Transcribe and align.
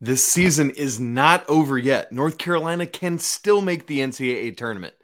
This 0.00 0.22
season 0.24 0.70
is 0.70 1.00
not 1.00 1.48
over 1.48 1.78
yet. 1.78 2.12
North 2.12 2.36
Carolina 2.36 2.86
can 2.86 3.18
still 3.18 3.62
make 3.62 3.86
the 3.86 4.00
NCAA 4.00 4.56
tournament. 4.56 4.94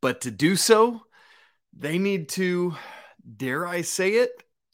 But 0.00 0.22
to 0.22 0.30
do 0.30 0.56
so, 0.56 1.02
they 1.76 1.98
need 1.98 2.30
to, 2.30 2.74
dare 3.36 3.66
I 3.66 3.82
say 3.82 4.12
it, 4.12 4.30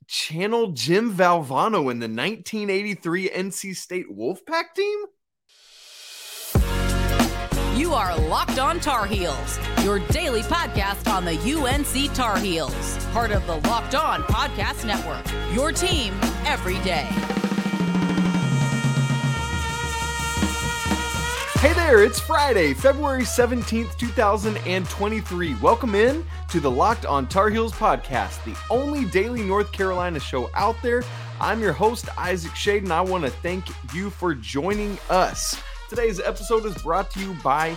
channel 0.06 0.68
Jim 0.68 1.12
Valvano 1.12 1.90
in 1.90 1.98
the 1.98 2.08
1983 2.08 3.30
NC 3.30 3.76
State 3.76 4.06
Wolfpack 4.08 4.74
team? 4.76 4.98
You 7.76 7.94
are 7.94 8.16
Locked 8.28 8.58
On 8.60 8.78
Tar 8.78 9.06
Heels, 9.06 9.58
your 9.82 9.98
daily 9.98 10.42
podcast 10.42 11.12
on 11.12 11.24
the 11.24 11.36
UNC 11.36 12.14
Tar 12.14 12.38
Heels, 12.38 13.04
part 13.12 13.32
of 13.32 13.44
the 13.46 13.56
Locked 13.68 13.96
On 13.96 14.22
Podcast 14.22 14.84
Network. 14.84 15.24
Your 15.52 15.72
team 15.72 16.14
every 16.44 16.78
day. 16.84 17.08
Hey 21.60 21.72
there, 21.72 22.04
it's 22.04 22.20
Friday, 22.20 22.72
February 22.72 23.22
17th, 23.22 23.98
2023. 23.98 25.56
Welcome 25.56 25.96
in 25.96 26.24
to 26.50 26.60
the 26.60 26.70
Locked 26.70 27.04
on 27.04 27.26
Tar 27.26 27.50
Heels 27.50 27.72
podcast, 27.72 28.44
the 28.44 28.56
only 28.70 29.06
daily 29.06 29.42
North 29.42 29.72
Carolina 29.72 30.20
show 30.20 30.50
out 30.54 30.76
there. 30.82 31.02
I'm 31.40 31.58
your 31.58 31.72
host, 31.72 32.16
Isaac 32.16 32.52
Schade, 32.52 32.84
and 32.84 32.92
I 32.92 33.00
want 33.00 33.24
to 33.24 33.30
thank 33.30 33.64
you 33.92 34.08
for 34.08 34.36
joining 34.36 34.98
us. 35.10 35.60
Today's 35.88 36.20
episode 36.20 36.66
is 36.66 36.76
brought 36.82 37.10
to 37.12 37.20
you 37.20 37.32
by 37.42 37.70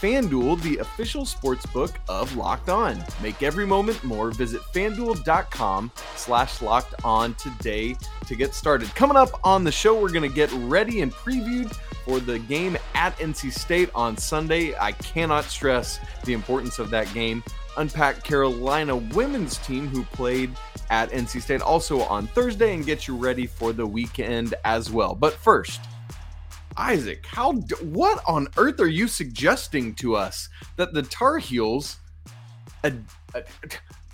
FanDuel, 0.00 0.62
the 0.62 0.78
official 0.78 1.26
sports 1.26 1.66
book 1.66 1.90
of 2.08 2.34
Locked 2.34 2.70
On. 2.70 3.04
Make 3.22 3.42
every 3.42 3.66
moment 3.66 4.02
more. 4.02 4.30
Visit 4.30 4.62
fanduel.com 4.72 5.92
slash 6.16 6.62
locked 6.62 6.94
on 7.04 7.34
today 7.34 7.94
to 8.26 8.34
get 8.34 8.54
started. 8.54 8.88
Coming 8.94 9.18
up 9.18 9.38
on 9.44 9.64
the 9.64 9.70
show, 9.70 10.00
we're 10.00 10.08
going 10.08 10.26
to 10.26 10.34
get 10.34 10.50
ready 10.52 11.02
and 11.02 11.12
previewed 11.12 11.70
for 12.06 12.20
the 12.20 12.38
game 12.38 12.78
at 12.94 13.14
NC 13.18 13.52
State 13.52 13.90
on 13.94 14.16
Sunday. 14.16 14.74
I 14.78 14.92
cannot 14.92 15.44
stress 15.44 16.00
the 16.24 16.32
importance 16.32 16.78
of 16.78 16.88
that 16.88 17.12
game. 17.12 17.44
Unpack 17.76 18.24
Carolina 18.24 18.96
women's 18.96 19.58
team 19.58 19.88
who 19.88 20.04
played 20.04 20.50
at 20.88 21.10
NC 21.10 21.42
State 21.42 21.60
also 21.60 22.00
on 22.00 22.28
Thursday 22.28 22.74
and 22.74 22.86
get 22.86 23.06
you 23.06 23.14
ready 23.14 23.46
for 23.46 23.74
the 23.74 23.86
weekend 23.86 24.54
as 24.64 24.90
well. 24.90 25.14
But 25.14 25.34
first, 25.34 25.82
Isaac, 26.78 27.26
how 27.26 27.54
what 27.54 28.22
on 28.24 28.46
earth 28.56 28.78
are 28.80 28.88
you 28.88 29.08
suggesting 29.08 29.94
to 29.96 30.14
us 30.14 30.48
that 30.76 30.94
the 30.94 31.02
Tar 31.02 31.38
Heels 31.38 31.96
uh, 32.84 32.90
uh, 33.34 33.40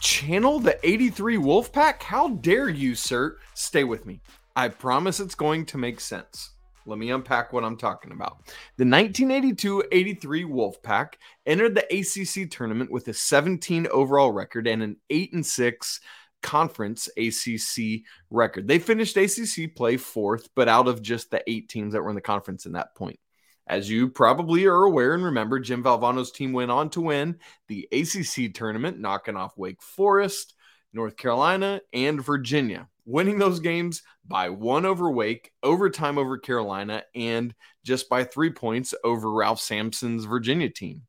channel 0.01 0.59
the 0.59 0.79
83 0.83 1.37
Wolfpack? 1.37 2.03
How 2.03 2.31
dare 2.31 2.71
you, 2.71 2.95
sir? 2.95 3.37
Stay 3.53 3.85
with 3.85 4.07
me. 4.07 4.23
I 4.57 4.69
promise 4.69 5.21
it's 5.21 5.35
going 5.35 5.67
to 5.67 5.79
make 5.79 6.01
sense. 6.01 6.53
Let 6.87 6.99
me 6.99 7.11
unpack 7.11 7.53
what 7.53 7.65
I'm 7.65 7.77
talking 7.77 8.13
about. 8.13 8.47
The 8.77 8.85
1982 8.85 9.85
83 9.93 10.45
Wolfpack 10.45 11.15
entered 11.47 11.75
the 11.75 11.85
ACC 11.91 12.51
tournament 12.51 12.91
with 12.91 13.09
a 13.09 13.15
17 13.15 13.89
overall 13.89 14.33
record 14.33 14.67
and 14.67 14.83
an 14.83 14.97
8 15.11 15.33
and 15.35 15.45
6 15.45 16.01
conference 16.45 17.09
ACC 17.17 18.03
record. 18.31 18.69
They 18.69 18.79
finished 18.79 19.17
ACC 19.17 19.75
play 19.75 19.97
fourth, 19.97 20.49
but 20.55 20.69
out 20.69 20.87
of 20.87 21.03
just 21.03 21.31
the 21.31 21.43
eight 21.49 21.69
teams 21.69 21.95
that 21.95 22.03
were 22.03 22.11
in 22.11 22.15
the 22.15 22.21
conference 22.21 22.67
in 22.67 22.73
that 22.73 22.95
point. 22.95 23.19
As 23.67 23.91
you 23.91 24.09
probably 24.11 24.67
are 24.67 24.85
aware 24.85 25.15
and 25.15 25.25
remember, 25.25 25.59
Jim 25.59 25.83
Valvano's 25.83 26.31
team 26.31 26.53
went 26.53 26.71
on 26.71 26.91
to 26.91 27.01
win 27.01 27.39
the 27.69 27.89
ACC 27.91 28.55
tournament, 28.55 29.01
knocking 29.01 29.37
off 29.37 29.57
Wake 29.57 29.83
Forest, 29.83 30.55
North 30.93 31.17
Carolina, 31.17 31.81
and 31.93 32.23
Virginia 32.23 32.89
winning 33.07 33.39
those 33.39 33.61
games 33.61 34.03
by 34.27 34.49
one 34.49 34.87
over 34.87 35.11
Wake, 35.11 35.53
overtime 35.63 36.19
over 36.19 36.39
Carolina, 36.39 37.03
and 37.15 37.55
just 37.85 38.09
by 38.09 38.25
three 38.25 38.51
points 38.51 38.95
over 39.05 39.31
Ralph 39.31 39.61
Sampson's 39.61 40.25
Virginia 40.25 40.71
team. 40.71 41.03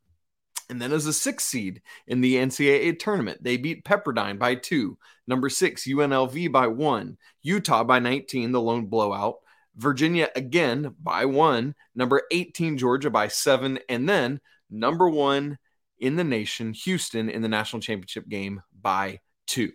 And 0.70 0.82
then 0.82 0.92
as 0.92 1.06
a 1.06 1.14
sixth 1.14 1.48
seed 1.48 1.82
in 2.08 2.22
the 2.22 2.36
NCAA 2.36 2.98
tournament, 3.00 3.44
they 3.44 3.58
beat 3.58 3.86
Pepperdine 3.86 4.40
by 4.40 4.56
two, 4.56 4.98
number 5.28 5.50
six, 5.50 5.86
UNLV 5.88 6.52
by 6.52 6.68
one, 6.68 7.18
Utah 7.42 7.84
by 7.84 8.00
19, 8.00 8.52
the 8.52 8.62
lone 8.62 8.88
blowout, 8.88 9.36
Virginia 9.76 10.30
again 10.36 10.96
by 11.02 11.26
one, 11.26 11.76
number 11.94 12.24
18, 12.32 12.78
Georgia 12.78 13.10
by 13.10 13.28
seven, 13.28 13.80
and 13.90 14.08
then 14.10 14.40
number 14.70 15.10
one 15.10 15.58
in 16.00 16.16
the 16.16 16.24
nation, 16.24 16.74
Houston, 16.74 17.30
in 17.30 17.42
the 17.42 17.48
national 17.48 17.82
championship 17.82 18.28
game 18.28 18.62
by 18.82 19.20
two 19.48 19.72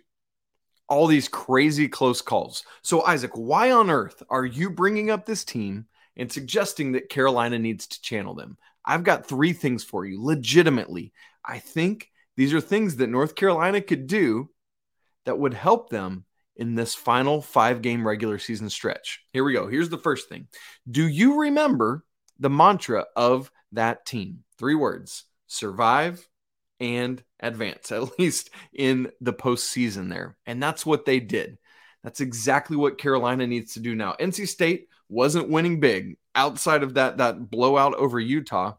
all 0.91 1.07
these 1.07 1.29
crazy 1.29 1.87
close 1.87 2.21
calls. 2.21 2.65
So, 2.81 3.01
Isaac, 3.03 3.31
why 3.33 3.71
on 3.71 3.89
earth 3.89 4.21
are 4.29 4.43
you 4.43 4.69
bringing 4.69 5.09
up 5.09 5.25
this 5.25 5.45
team 5.45 5.85
and 6.17 6.29
suggesting 6.29 6.91
that 6.91 7.07
Carolina 7.07 7.57
needs 7.57 7.87
to 7.87 8.01
channel 8.01 8.35
them? 8.35 8.57
I've 8.85 9.03
got 9.03 9.27
three 9.27 9.53
things 9.53 9.83
for 9.83 10.05
you. 10.05 10.23
Legitimately, 10.23 11.13
I 11.45 11.59
think 11.59 12.09
these 12.37 12.53
are 12.53 12.61
things 12.61 12.97
that 12.97 13.09
North 13.09 13.35
Carolina 13.35 13.81
could 13.81 14.07
do 14.07 14.49
that 15.25 15.37
would 15.37 15.53
help 15.53 15.89
them 15.89 16.25
in 16.55 16.75
this 16.75 16.95
final 16.95 17.41
five 17.41 17.81
game 17.81 18.05
regular 18.05 18.39
season 18.39 18.69
stretch. 18.69 19.23
Here 19.33 19.43
we 19.43 19.53
go. 19.53 19.67
Here's 19.67 19.89
the 19.89 19.97
first 19.97 20.29
thing 20.29 20.47
Do 20.89 21.07
you 21.07 21.41
remember 21.41 22.03
the 22.39 22.49
mantra 22.49 23.05
of 23.15 23.51
that 23.71 24.05
team? 24.05 24.43
Three 24.57 24.75
words 24.75 25.25
survive, 25.47 26.27
and 26.81 27.23
advance, 27.39 27.91
at 27.91 28.19
least 28.19 28.49
in 28.73 29.11
the 29.21 29.31
postseason 29.31 30.09
there. 30.09 30.35
And 30.45 30.61
that's 30.61 30.85
what 30.85 31.05
they 31.05 31.21
did. 31.21 31.57
That's 32.03 32.19
exactly 32.19 32.75
what 32.75 32.97
Carolina 32.97 33.45
needs 33.45 33.75
to 33.75 33.79
do 33.79 33.95
now. 33.95 34.15
NC 34.19 34.47
State 34.47 34.87
wasn't 35.11 35.49
winning 35.49 35.79
big 35.79 36.17
outside 36.33 36.83
of 36.83 36.93
that, 36.95 37.17
that 37.17 37.51
blowout 37.51 37.93
over 37.95 38.19
Utah. 38.19 38.75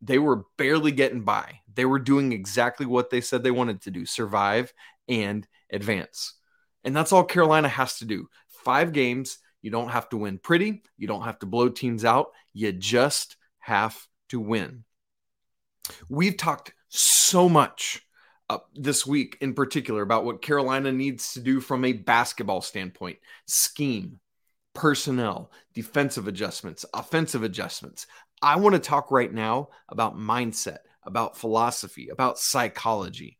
They 0.00 0.18
were 0.18 0.44
barely 0.56 0.92
getting 0.92 1.22
by. 1.22 1.60
They 1.74 1.84
were 1.84 1.98
doing 1.98 2.32
exactly 2.32 2.86
what 2.86 3.10
they 3.10 3.20
said 3.20 3.42
they 3.42 3.50
wanted 3.50 3.82
to 3.82 3.90
do 3.90 4.06
survive 4.06 4.72
and 5.08 5.46
advance. 5.70 6.34
And 6.84 6.96
that's 6.96 7.12
all 7.12 7.24
Carolina 7.24 7.68
has 7.68 7.98
to 7.98 8.04
do. 8.04 8.28
Five 8.48 8.92
games. 8.92 9.38
You 9.60 9.70
don't 9.70 9.90
have 9.90 10.08
to 10.10 10.16
win 10.16 10.38
pretty. 10.38 10.82
You 10.96 11.06
don't 11.06 11.24
have 11.24 11.38
to 11.40 11.46
blow 11.46 11.68
teams 11.68 12.04
out. 12.04 12.28
You 12.54 12.72
just 12.72 13.36
have 13.58 13.98
to 14.30 14.40
win. 14.40 14.84
We've 16.08 16.36
talked 16.36 16.72
so 16.88 17.48
much 17.48 18.00
uh, 18.48 18.58
this 18.74 19.06
week 19.06 19.36
in 19.40 19.54
particular 19.54 20.02
about 20.02 20.24
what 20.24 20.42
Carolina 20.42 20.92
needs 20.92 21.34
to 21.34 21.40
do 21.40 21.60
from 21.60 21.84
a 21.84 21.92
basketball 21.92 22.62
standpoint 22.62 23.18
scheme, 23.46 24.20
personnel, 24.74 25.50
defensive 25.74 26.28
adjustments, 26.28 26.84
offensive 26.94 27.42
adjustments. 27.42 28.06
I 28.42 28.56
want 28.56 28.74
to 28.74 28.80
talk 28.80 29.10
right 29.10 29.32
now 29.32 29.68
about 29.88 30.16
mindset, 30.16 30.78
about 31.04 31.36
philosophy, 31.36 32.08
about 32.08 32.38
psychology. 32.38 33.38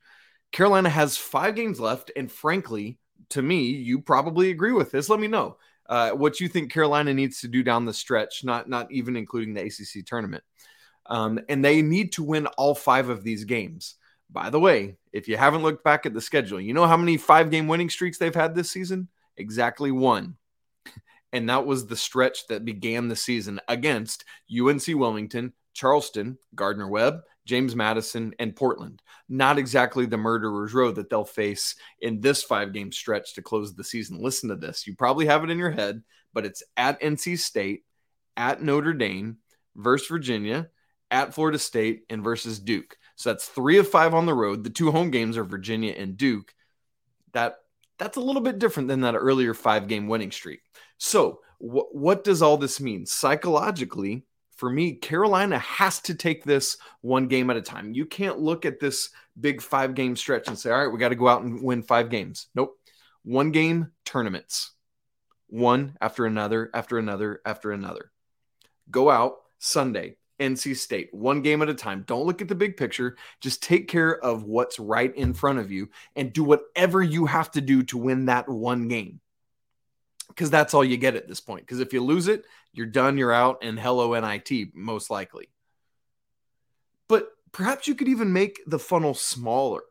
Carolina 0.52 0.88
has 0.88 1.16
five 1.16 1.54
games 1.54 1.80
left. 1.80 2.10
And 2.16 2.30
frankly, 2.30 2.98
to 3.30 3.42
me, 3.42 3.70
you 3.70 4.00
probably 4.00 4.50
agree 4.50 4.72
with 4.72 4.90
this. 4.90 5.08
Let 5.08 5.20
me 5.20 5.28
know 5.28 5.56
uh, 5.88 6.10
what 6.10 6.40
you 6.40 6.48
think 6.48 6.72
Carolina 6.72 7.14
needs 7.14 7.40
to 7.40 7.48
do 7.48 7.62
down 7.62 7.84
the 7.84 7.94
stretch, 7.94 8.44
not, 8.44 8.68
not 8.68 8.90
even 8.90 9.16
including 9.16 9.54
the 9.54 9.62
ACC 9.62 10.04
tournament. 10.04 10.44
Um, 11.06 11.40
and 11.48 11.64
they 11.64 11.82
need 11.82 12.12
to 12.12 12.22
win 12.22 12.46
all 12.46 12.74
five 12.74 13.08
of 13.08 13.24
these 13.24 13.44
games. 13.44 13.96
By 14.30 14.50
the 14.50 14.60
way, 14.60 14.96
if 15.12 15.26
you 15.26 15.36
haven't 15.36 15.62
looked 15.62 15.82
back 15.82 16.06
at 16.06 16.14
the 16.14 16.20
schedule, 16.20 16.60
you 16.60 16.72
know 16.72 16.86
how 16.86 16.96
many 16.96 17.16
five 17.16 17.50
game 17.50 17.66
winning 17.66 17.90
streaks 17.90 18.18
they've 18.18 18.34
had 18.34 18.54
this 18.54 18.70
season? 18.70 19.08
Exactly 19.36 19.90
one. 19.90 20.36
And 21.32 21.48
that 21.48 21.66
was 21.66 21.86
the 21.86 21.96
stretch 21.96 22.46
that 22.48 22.64
began 22.64 23.08
the 23.08 23.16
season 23.16 23.60
against 23.68 24.24
UNC 24.50 24.86
Wilmington, 24.88 25.52
Charleston, 25.74 26.38
Gardner 26.54 26.88
Webb, 26.88 27.20
James 27.46 27.74
Madison, 27.76 28.34
and 28.38 28.54
Portland. 28.54 29.02
Not 29.28 29.58
exactly 29.58 30.06
the 30.06 30.16
murderer's 30.16 30.74
row 30.74 30.90
that 30.92 31.08
they'll 31.08 31.24
face 31.24 31.76
in 32.00 32.20
this 32.20 32.42
five 32.42 32.72
game 32.72 32.92
stretch 32.92 33.34
to 33.34 33.42
close 33.42 33.74
the 33.74 33.84
season. 33.84 34.20
Listen 34.20 34.48
to 34.48 34.56
this. 34.56 34.86
You 34.86 34.96
probably 34.96 35.26
have 35.26 35.44
it 35.44 35.50
in 35.50 35.58
your 35.58 35.70
head, 35.70 36.02
but 36.32 36.44
it's 36.44 36.62
at 36.76 37.00
NC 37.00 37.38
State, 37.38 37.84
at 38.36 38.62
Notre 38.62 38.92
Dame, 38.92 39.38
versus 39.76 40.08
Virginia, 40.08 40.68
at 41.10 41.34
Florida 41.34 41.58
State 41.58 42.02
and 42.10 42.22
versus 42.22 42.58
Duke. 42.58 42.96
So 43.16 43.30
that's 43.30 43.46
three 43.46 43.78
of 43.78 43.88
five 43.88 44.14
on 44.14 44.26
the 44.26 44.34
road. 44.34 44.64
The 44.64 44.70
two 44.70 44.90
home 44.90 45.10
games 45.10 45.36
are 45.36 45.44
Virginia 45.44 45.94
and 45.96 46.16
Duke. 46.16 46.54
That 47.32 47.56
that's 48.00 48.16
a 48.16 48.20
little 48.20 48.40
bit 48.40 48.58
different 48.58 48.88
than 48.88 49.02
that 49.02 49.14
earlier 49.14 49.52
five 49.52 49.86
game 49.86 50.08
winning 50.08 50.32
streak. 50.32 50.62
So 50.96 51.40
wh- 51.58 51.94
what 51.94 52.24
does 52.24 52.40
all 52.40 52.56
this 52.56 52.80
mean 52.80 53.04
psychologically? 53.04 54.24
For 54.56 54.70
me, 54.70 54.94
Carolina 54.94 55.58
has 55.58 56.00
to 56.00 56.14
take 56.14 56.42
this 56.42 56.78
one 57.02 57.28
game 57.28 57.50
at 57.50 57.56
a 57.56 57.62
time. 57.62 57.92
You 57.92 58.06
can't 58.06 58.38
look 58.38 58.64
at 58.64 58.80
this 58.80 59.10
big 59.38 59.60
five 59.60 59.94
game 59.94 60.16
stretch 60.16 60.48
and 60.48 60.58
say, 60.58 60.70
all 60.70 60.78
right, 60.78 60.92
we 60.92 60.98
got 60.98 61.10
to 61.10 61.14
go 61.14 61.28
out 61.28 61.42
and 61.42 61.62
win 61.62 61.82
five 61.82 62.10
games. 62.10 62.46
Nope. 62.54 62.76
One 63.22 63.50
game 63.52 63.92
tournaments, 64.04 64.72
one 65.48 65.96
after 66.00 66.24
another, 66.24 66.70
after 66.72 66.98
another, 66.98 67.40
after 67.44 67.70
another. 67.70 68.10
Go 68.90 69.10
out 69.10 69.36
Sunday, 69.58 70.16
NC 70.40 70.76
State, 70.76 71.12
one 71.12 71.42
game 71.42 71.62
at 71.62 71.68
a 71.68 71.74
time. 71.74 72.04
Don't 72.06 72.26
look 72.26 72.42
at 72.42 72.48
the 72.48 72.54
big 72.54 72.76
picture. 72.76 73.16
Just 73.40 73.62
take 73.62 73.86
care 73.86 74.18
of 74.24 74.44
what's 74.44 74.78
right 74.78 75.14
in 75.14 75.34
front 75.34 75.58
of 75.58 75.70
you 75.70 75.90
and 76.16 76.32
do 76.32 76.42
whatever 76.42 77.02
you 77.02 77.26
have 77.26 77.50
to 77.52 77.60
do 77.60 77.82
to 77.84 77.98
win 77.98 78.26
that 78.26 78.48
one 78.48 78.88
game. 78.88 79.20
Because 80.28 80.50
that's 80.50 80.74
all 80.74 80.84
you 80.84 80.96
get 80.96 81.16
at 81.16 81.28
this 81.28 81.40
point. 81.40 81.66
Because 81.66 81.80
if 81.80 81.92
you 81.92 82.02
lose 82.02 82.28
it, 82.28 82.44
You're 82.72 82.86
done, 82.86 83.18
you're 83.18 83.32
out, 83.32 83.58
and 83.62 83.78
hello 83.78 84.18
NIT, 84.18 84.74
most 84.74 85.10
likely. 85.10 85.48
But 87.08 87.28
perhaps 87.52 87.88
you 87.88 87.94
could 87.94 88.08
even 88.08 88.32
make 88.32 88.60
the 88.66 88.78
funnel 88.78 89.14
smaller 89.14 89.82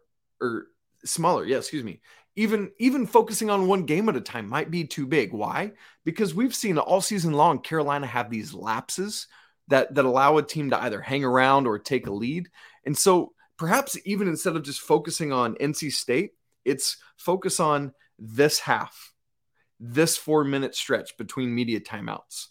or 0.41 0.67
smaller. 1.03 1.45
Yeah, 1.45 1.57
excuse 1.57 1.83
me. 1.83 2.01
Even 2.35 2.71
even 2.79 3.05
focusing 3.05 3.49
on 3.49 3.67
one 3.67 3.83
game 3.83 4.07
at 4.07 4.15
a 4.15 4.21
time 4.21 4.47
might 4.47 4.71
be 4.71 4.85
too 4.85 5.05
big. 5.05 5.33
Why? 5.33 5.73
Because 6.05 6.33
we've 6.33 6.55
seen 6.55 6.77
all 6.77 7.01
season 7.01 7.33
long 7.33 7.59
Carolina 7.59 8.07
have 8.07 8.29
these 8.29 8.53
lapses 8.53 9.27
that 9.69 9.95
that 9.95 10.05
allow 10.05 10.37
a 10.37 10.43
team 10.43 10.69
to 10.71 10.81
either 10.81 11.01
hang 11.01 11.23
around 11.23 11.65
or 11.65 11.79
take 11.79 12.07
a 12.07 12.13
lead. 12.13 12.49
And 12.85 12.97
so 12.97 13.33
perhaps 13.57 13.97
even 14.05 14.27
instead 14.27 14.55
of 14.55 14.63
just 14.63 14.81
focusing 14.81 15.31
on 15.31 15.55
NC 15.55 15.91
State, 15.93 16.31
it's 16.65 16.97
focus 17.17 17.59
on 17.59 17.93
this 18.17 18.59
half, 18.59 19.13
this 19.79 20.19
4-minute 20.19 20.75
stretch 20.75 21.17
between 21.17 21.55
media 21.55 21.79
timeouts. 21.79 22.47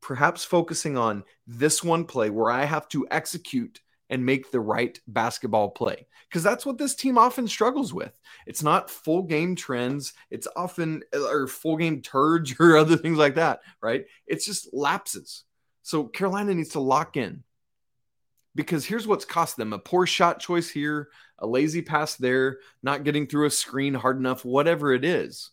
Perhaps 0.00 0.44
focusing 0.44 0.98
on 0.98 1.22
this 1.46 1.84
one 1.84 2.04
play 2.04 2.28
where 2.28 2.50
I 2.50 2.64
have 2.64 2.88
to 2.88 3.06
execute 3.10 3.80
and 4.10 4.26
make 4.26 4.50
the 4.50 4.60
right 4.60 5.00
basketball 5.06 5.70
play. 5.70 6.06
Because 6.28 6.42
that's 6.42 6.66
what 6.66 6.76
this 6.76 6.94
team 6.94 7.16
often 7.16 7.48
struggles 7.48 7.94
with. 7.94 8.12
It's 8.46 8.62
not 8.62 8.90
full 8.90 9.22
game 9.22 9.56
trends, 9.56 10.12
it's 10.30 10.46
often 10.54 11.02
or 11.14 11.46
full 11.46 11.76
game 11.76 12.02
turds 12.02 12.54
or 12.60 12.76
other 12.76 12.96
things 12.96 13.16
like 13.16 13.36
that, 13.36 13.60
right? 13.80 14.04
It's 14.26 14.44
just 14.44 14.68
lapses. 14.72 15.44
So 15.82 16.04
Carolina 16.04 16.54
needs 16.54 16.70
to 16.70 16.80
lock 16.80 17.16
in. 17.16 17.42
Because 18.54 18.84
here's 18.84 19.06
what's 19.06 19.24
cost 19.24 19.56
them 19.56 19.72
a 19.72 19.78
poor 19.78 20.06
shot 20.06 20.38
choice 20.38 20.68
here, 20.68 21.08
a 21.38 21.46
lazy 21.46 21.80
pass 21.80 22.16
there, 22.16 22.58
not 22.82 23.04
getting 23.04 23.26
through 23.26 23.46
a 23.46 23.50
screen 23.50 23.94
hard 23.94 24.18
enough, 24.18 24.44
whatever 24.44 24.92
it 24.92 25.04
is. 25.04 25.50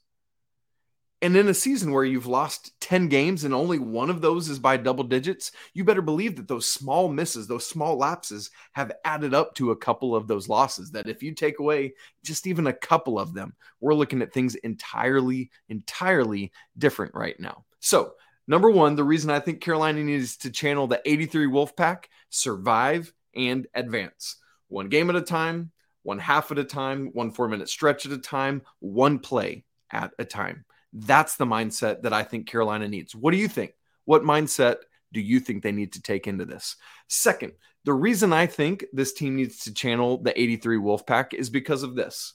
And 1.22 1.36
in 1.36 1.50
a 1.50 1.54
season 1.54 1.92
where 1.92 2.06
you've 2.06 2.28
lost 2.28 2.80
10 2.80 3.10
games 3.10 3.44
and 3.44 3.54
only 3.54 3.78
one 3.78 4.10
of 4.10 4.22
those 4.22 4.48
is 4.48 4.58
by 4.58 4.78
double 4.78 5.04
digits, 5.04 5.52
you 5.74 5.84
better 5.84 6.02
believe 6.02 6.38
that 6.38 6.48
those 6.48 6.66
small 6.66 7.10
misses, 7.10 7.46
those 7.46 7.68
small 7.68 7.98
lapses 7.98 8.52
have 8.72 8.94
added 9.04 9.34
up 9.34 9.54
to 9.56 9.72
a 9.72 9.76
couple 9.76 10.16
of 10.16 10.28
those 10.28 10.48
losses. 10.48 10.92
That 10.92 11.10
if 11.10 11.22
you 11.22 11.34
take 11.34 11.60
away 11.60 11.94
just 12.24 12.48
even 12.48 12.68
a 12.68 12.74
couple 12.74 13.20
of 13.20 13.34
them, 13.34 13.54
we're 13.82 13.96
looking 13.96 14.22
at 14.22 14.32
things 14.32 14.56
entirely, 14.56 15.52
entirely 15.68 16.54
different 16.78 17.14
right 17.14 17.38
now. 17.38 17.66
So, 17.82 18.14
number 18.50 18.70
one, 18.70 18.96
the 18.96 19.04
reason 19.06 19.30
I 19.30 19.40
think 19.40 19.62
Carolina 19.62 20.04
needs 20.04 20.36
to 20.38 20.50
channel 20.50 20.88
the 20.88 21.02
83 21.06 21.46
Wolfpack, 21.46 22.06
survive 22.30 23.14
and 23.34 23.68
advance. 23.74 24.36
One 24.68 24.90
game 24.90 25.10
at 25.10 25.16
a 25.16 25.22
time, 25.22 25.72
one 26.04 26.20
half 26.20 26.52
at 26.52 26.60
a 26.60 26.64
time, 26.66 27.12
one 27.14 27.32
four 27.32 27.48
minute 27.48 27.70
stretch 27.70 28.06
at 28.06 28.12
a 28.12 28.18
time, 28.18 28.64
one 28.80 29.20
play 29.20 29.64
at 29.92 30.12
a 30.20 30.26
time. 30.26 30.66
That's 30.92 31.38
the 31.38 31.46
mindset 31.46 32.02
that 32.02 32.14
I 32.14 32.24
think 32.24 32.48
Carolina 32.48 32.88
needs. 32.88 33.16
What 33.16 33.32
do 33.32 33.38
you 33.38 33.48
think? 33.48 33.74
What 34.06 34.24
mindset 34.24 34.78
do 35.14 35.22
you 35.22 35.40
think 35.40 35.62
they 35.62 35.72
need 35.72 35.94
to 35.94 36.02
take 36.02 36.28
into 36.28 36.46
this? 36.46 36.76
Second, 37.08 37.54
the 37.86 37.94
reason 37.94 38.34
I 38.34 38.48
think 38.48 38.86
this 38.92 39.14
team 39.14 39.36
needs 39.36 39.64
to 39.64 39.74
channel 39.74 40.18
the 40.18 40.40
83 40.40 40.78
Wolfpack 40.78 41.34
is 41.34 41.50
because 41.50 41.84
of 41.84 41.96
this. 41.96 42.34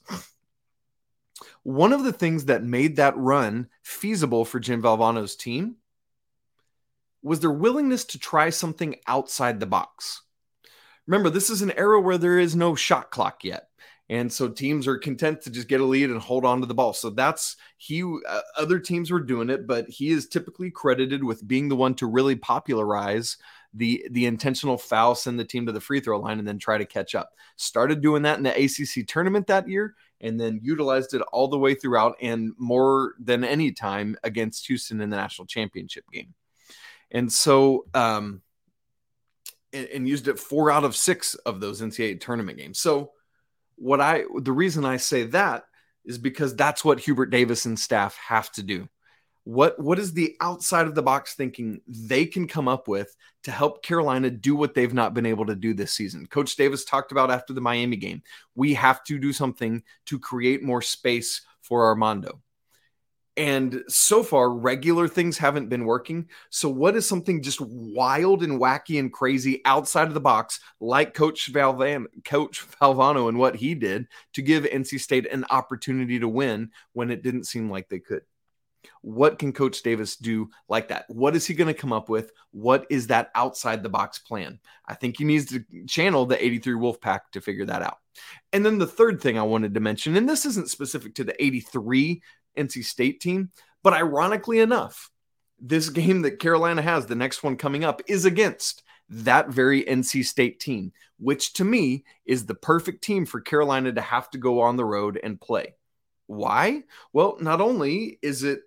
One 1.64 1.92
of 1.92 2.04
the 2.04 2.12
things 2.12 2.44
that 2.46 2.62
made 2.62 2.96
that 2.96 3.16
run 3.16 3.68
feasible 3.82 4.44
for 4.44 4.60
Jim 4.60 4.80
Valvano's 4.82 5.34
team 5.34 5.76
was 7.24 7.40
their 7.40 7.50
willingness 7.50 8.04
to 8.04 8.18
try 8.18 8.50
something 8.50 8.94
outside 9.08 9.58
the 9.58 9.66
box. 9.66 10.22
Remember, 11.06 11.30
this 11.30 11.50
is 11.50 11.62
an 11.62 11.72
era 11.72 12.00
where 12.00 12.18
there 12.18 12.38
is 12.38 12.54
no 12.54 12.74
shot 12.74 13.10
clock 13.10 13.42
yet. 13.42 13.68
And 14.10 14.30
so 14.30 14.48
teams 14.48 14.86
are 14.86 14.98
content 14.98 15.40
to 15.42 15.50
just 15.50 15.66
get 15.66 15.80
a 15.80 15.84
lead 15.84 16.10
and 16.10 16.20
hold 16.20 16.44
on 16.44 16.60
to 16.60 16.66
the 16.66 16.74
ball. 16.74 16.92
So 16.92 17.08
that's 17.08 17.56
he, 17.78 18.02
uh, 18.02 18.40
other 18.58 18.78
teams 18.78 19.10
were 19.10 19.20
doing 19.20 19.48
it, 19.48 19.66
but 19.66 19.88
he 19.88 20.10
is 20.10 20.28
typically 20.28 20.70
credited 20.70 21.24
with 21.24 21.48
being 21.48 21.70
the 21.70 21.76
one 21.76 21.94
to 21.94 22.06
really 22.06 22.36
popularize 22.36 23.38
the 23.72 24.06
the 24.12 24.26
intentional 24.26 24.78
foul, 24.78 25.14
send 25.14 25.40
the 25.40 25.44
team 25.44 25.66
to 25.66 25.72
the 25.72 25.80
free 25.80 26.00
throw 26.00 26.20
line, 26.20 26.38
and 26.38 26.46
then 26.46 26.58
try 26.58 26.78
to 26.78 26.84
catch 26.84 27.14
up. 27.14 27.30
Started 27.56 28.02
doing 28.02 28.22
that 28.22 28.36
in 28.36 28.44
the 28.44 28.64
ACC 28.64 29.06
tournament 29.06 29.46
that 29.48 29.68
year, 29.68 29.94
and 30.20 30.38
then 30.38 30.60
utilized 30.62 31.12
it 31.12 31.22
all 31.32 31.48
the 31.48 31.58
way 31.58 31.74
throughout, 31.74 32.14
and 32.22 32.52
more 32.56 33.14
than 33.18 33.42
any 33.42 33.72
time 33.72 34.16
against 34.22 34.66
Houston 34.68 35.00
in 35.00 35.10
the 35.10 35.16
national 35.16 35.46
championship 35.46 36.04
game. 36.12 36.34
And 37.14 37.32
so, 37.32 37.86
um, 37.94 38.42
and, 39.72 39.86
and 39.86 40.08
used 40.08 40.28
it 40.28 40.38
four 40.38 40.70
out 40.70 40.84
of 40.84 40.96
six 40.96 41.34
of 41.36 41.60
those 41.60 41.80
NCAA 41.80 42.20
tournament 42.20 42.58
games. 42.58 42.78
So 42.78 43.12
what 43.76 44.00
I 44.00 44.24
the 44.40 44.52
reason 44.52 44.84
I 44.84 44.98
say 44.98 45.24
that 45.24 45.64
is 46.04 46.18
because 46.18 46.54
that's 46.54 46.84
what 46.84 47.00
Hubert 47.00 47.26
Davis 47.26 47.64
and 47.64 47.78
staff 47.78 48.16
have 48.16 48.50
to 48.52 48.62
do. 48.62 48.88
What 49.44 49.78
what 49.78 49.98
is 49.98 50.12
the 50.12 50.36
outside 50.40 50.86
of 50.86 50.94
the 50.94 51.02
box 51.02 51.34
thinking 51.34 51.80
they 51.86 52.24
can 52.24 52.48
come 52.48 52.68
up 52.68 52.88
with 52.88 53.14
to 53.44 53.50
help 53.50 53.82
Carolina 53.82 54.30
do 54.30 54.56
what 54.56 54.74
they've 54.74 54.94
not 54.94 55.12
been 55.12 55.26
able 55.26 55.46
to 55.46 55.54
do 55.54 55.74
this 55.74 55.92
season? 55.92 56.26
Coach 56.26 56.56
Davis 56.56 56.84
talked 56.84 57.12
about 57.12 57.30
after 57.30 57.52
the 57.52 57.60
Miami 57.60 57.96
game. 57.96 58.22
We 58.54 58.74
have 58.74 59.04
to 59.04 59.18
do 59.18 59.32
something 59.32 59.82
to 60.06 60.18
create 60.18 60.62
more 60.62 60.82
space 60.82 61.42
for 61.62 61.86
Armando. 61.86 62.40
And 63.36 63.82
so 63.88 64.22
far, 64.22 64.48
regular 64.50 65.08
things 65.08 65.38
haven't 65.38 65.68
been 65.68 65.84
working. 65.84 66.28
So, 66.50 66.68
what 66.68 66.94
is 66.94 67.06
something 67.06 67.42
just 67.42 67.60
wild 67.60 68.44
and 68.44 68.60
wacky 68.60 69.00
and 69.00 69.12
crazy 69.12 69.60
outside 69.64 70.06
of 70.06 70.14
the 70.14 70.20
box, 70.20 70.60
like 70.80 71.14
Coach 71.14 71.52
Valvan, 71.52 72.06
Coach 72.24 72.64
Valvano 72.80 73.28
and 73.28 73.36
what 73.36 73.56
he 73.56 73.74
did 73.74 74.06
to 74.34 74.42
give 74.42 74.64
NC 74.64 75.00
State 75.00 75.26
an 75.26 75.44
opportunity 75.50 76.20
to 76.20 76.28
win 76.28 76.70
when 76.92 77.10
it 77.10 77.22
didn't 77.22 77.44
seem 77.44 77.68
like 77.68 77.88
they 77.88 77.98
could? 77.98 78.22
What 79.00 79.38
can 79.38 79.52
Coach 79.52 79.82
Davis 79.82 80.16
do 80.16 80.50
like 80.68 80.88
that? 80.88 81.06
What 81.08 81.34
is 81.34 81.46
he 81.46 81.54
going 81.54 81.72
to 81.72 81.78
come 81.78 81.92
up 81.92 82.08
with? 82.08 82.32
What 82.52 82.86
is 82.88 83.08
that 83.08 83.30
outside 83.34 83.82
the 83.82 83.88
box 83.88 84.18
plan? 84.18 84.60
I 84.86 84.94
think 84.94 85.18
he 85.18 85.24
needs 85.24 85.46
to 85.46 85.64
channel 85.86 86.26
the 86.26 86.42
83 86.42 86.74
Wolfpack 86.74 87.20
to 87.32 87.40
figure 87.40 87.66
that 87.66 87.82
out. 87.82 87.98
And 88.52 88.64
then 88.64 88.78
the 88.78 88.86
third 88.86 89.20
thing 89.20 89.38
I 89.38 89.42
wanted 89.42 89.74
to 89.74 89.80
mention, 89.80 90.16
and 90.16 90.28
this 90.28 90.46
isn't 90.46 90.70
specific 90.70 91.14
to 91.16 91.24
the 91.24 91.42
83 91.42 92.22
NC 92.56 92.84
State 92.84 93.20
team. 93.20 93.50
But 93.82 93.92
ironically 93.92 94.60
enough, 94.60 95.10
this 95.60 95.88
game 95.88 96.22
that 96.22 96.38
Carolina 96.38 96.82
has, 96.82 97.06
the 97.06 97.14
next 97.14 97.42
one 97.42 97.56
coming 97.56 97.84
up, 97.84 98.02
is 98.06 98.24
against 98.24 98.82
that 99.08 99.48
very 99.48 99.84
NC 99.84 100.24
State 100.24 100.60
team, 100.60 100.92
which 101.18 101.52
to 101.54 101.64
me 101.64 102.04
is 102.26 102.46
the 102.46 102.54
perfect 102.54 103.04
team 103.04 103.26
for 103.26 103.40
Carolina 103.40 103.92
to 103.92 104.00
have 104.00 104.30
to 104.30 104.38
go 104.38 104.60
on 104.60 104.76
the 104.76 104.84
road 104.84 105.18
and 105.22 105.40
play. 105.40 105.74
Why? 106.26 106.84
Well, 107.12 107.36
not 107.40 107.60
only 107.60 108.18
is 108.22 108.42
it 108.42 108.60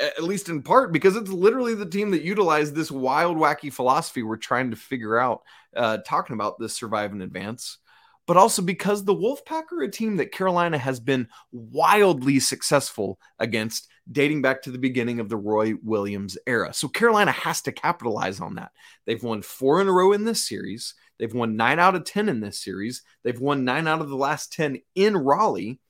at 0.00 0.24
least 0.24 0.48
in 0.48 0.62
part 0.62 0.92
because 0.92 1.14
it's 1.14 1.30
literally 1.30 1.74
the 1.74 1.86
team 1.86 2.10
that 2.10 2.22
utilized 2.22 2.74
this 2.74 2.90
wild 2.90 3.36
wacky 3.36 3.72
philosophy 3.72 4.24
we're 4.24 4.36
trying 4.36 4.70
to 4.70 4.76
figure 4.76 5.16
out 5.18 5.42
uh, 5.76 5.98
talking 5.98 6.34
about 6.34 6.58
this 6.58 6.74
survive 6.74 7.12
and 7.12 7.22
advance 7.22 7.78
but 8.26 8.36
also 8.36 8.62
because 8.62 9.04
the 9.04 9.14
Wolfpack 9.14 9.72
are 9.72 9.82
a 9.82 9.90
team 9.90 10.16
that 10.16 10.32
Carolina 10.32 10.78
has 10.78 11.00
been 11.00 11.28
wildly 11.52 12.40
successful 12.40 13.18
against 13.38 13.88
dating 14.10 14.42
back 14.42 14.62
to 14.62 14.70
the 14.70 14.78
beginning 14.78 15.20
of 15.20 15.28
the 15.28 15.36
Roy 15.36 15.74
Williams 15.82 16.36
era. 16.46 16.72
So 16.72 16.88
Carolina 16.88 17.32
has 17.32 17.62
to 17.62 17.72
capitalize 17.72 18.40
on 18.40 18.54
that. 18.56 18.72
They've 19.06 19.22
won 19.22 19.42
four 19.42 19.80
in 19.80 19.88
a 19.88 19.92
row 19.92 20.12
in 20.12 20.24
this 20.24 20.46
series. 20.46 20.94
They've 21.18 21.32
won 21.32 21.56
nine 21.56 21.78
out 21.78 21.94
of 21.94 22.04
10 22.04 22.28
in 22.28 22.40
this 22.40 22.62
series. 22.62 23.02
They've 23.22 23.40
won 23.40 23.64
nine 23.64 23.86
out 23.86 24.00
of 24.00 24.08
the 24.08 24.16
last 24.16 24.52
10 24.52 24.78
in 24.94 25.16
Raleigh. 25.16 25.80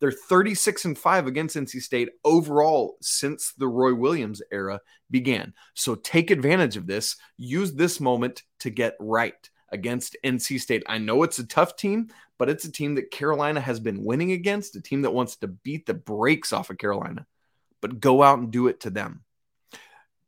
They're 0.00 0.12
36 0.12 0.84
and 0.84 0.98
5 0.98 1.26
against 1.26 1.56
NC 1.56 1.80
State 1.80 2.10
overall 2.24 2.96
since 3.00 3.54
the 3.56 3.68
Roy 3.68 3.94
Williams 3.94 4.42
era 4.52 4.80
began. 5.10 5.54
So 5.74 5.94
take 5.94 6.30
advantage 6.30 6.76
of 6.76 6.86
this. 6.86 7.16
Use 7.38 7.72
this 7.72 8.00
moment 8.00 8.42
to 8.60 8.70
get 8.70 8.96
right 9.00 9.48
against 9.74 10.16
NC 10.24 10.60
State. 10.60 10.84
I 10.86 10.98
know 10.98 11.24
it's 11.24 11.40
a 11.40 11.46
tough 11.46 11.76
team, 11.76 12.08
but 12.38 12.48
it's 12.48 12.64
a 12.64 12.72
team 12.72 12.94
that 12.94 13.10
Carolina 13.10 13.60
has 13.60 13.80
been 13.80 14.04
winning 14.04 14.32
against, 14.32 14.76
a 14.76 14.80
team 14.80 15.02
that 15.02 15.12
wants 15.12 15.36
to 15.36 15.48
beat 15.48 15.84
the 15.84 15.94
brakes 15.94 16.52
off 16.52 16.70
of 16.70 16.78
Carolina, 16.78 17.26
but 17.82 18.00
go 18.00 18.22
out 18.22 18.38
and 18.38 18.50
do 18.50 18.68
it 18.68 18.80
to 18.80 18.90
them. 18.90 19.24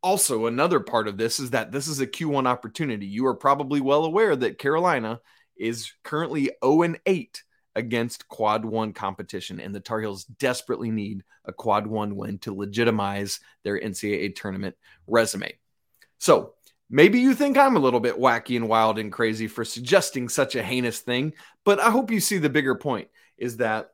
Also, 0.03 0.45
another 0.45 0.79
part 0.79 1.07
of 1.07 1.17
this 1.17 1.39
is 1.39 1.51
that 1.51 1.71
this 1.71 1.87
is 1.87 1.99
a 1.99 2.07
Q1 2.07 2.45
opportunity. 2.45 3.07
You 3.07 3.25
are 3.27 3.35
probably 3.35 3.81
well 3.81 4.05
aware 4.05 4.35
that 4.35 4.59
Carolina 4.59 5.21
is 5.55 5.91
currently 6.03 6.51
0 6.63 6.95
8 7.05 7.43
against 7.75 8.27
quad 8.27 8.65
one 8.65 8.91
competition, 8.91 9.59
and 9.59 9.73
the 9.73 9.79
Tar 9.79 10.01
Heels 10.01 10.25
desperately 10.25 10.91
need 10.91 11.23
a 11.45 11.53
quad 11.53 11.87
one 11.87 12.15
win 12.15 12.37
to 12.39 12.53
legitimize 12.53 13.39
their 13.63 13.79
NCAA 13.79 14.35
tournament 14.35 14.75
resume. 15.07 15.57
So, 16.19 16.53
Maybe 16.89 17.19
you 17.19 17.33
think 17.33 17.57
I'm 17.57 17.75
a 17.75 17.79
little 17.79 17.99
bit 17.99 18.17
wacky 18.17 18.55
and 18.55 18.69
wild 18.69 18.97
and 18.97 19.11
crazy 19.11 19.47
for 19.47 19.65
suggesting 19.65 20.29
such 20.29 20.55
a 20.55 20.63
heinous 20.63 20.99
thing, 20.99 21.33
but 21.65 21.79
I 21.79 21.91
hope 21.91 22.11
you 22.11 22.19
see 22.19 22.37
the 22.37 22.49
bigger 22.49 22.75
point 22.75 23.09
is 23.37 23.57
that 23.57 23.91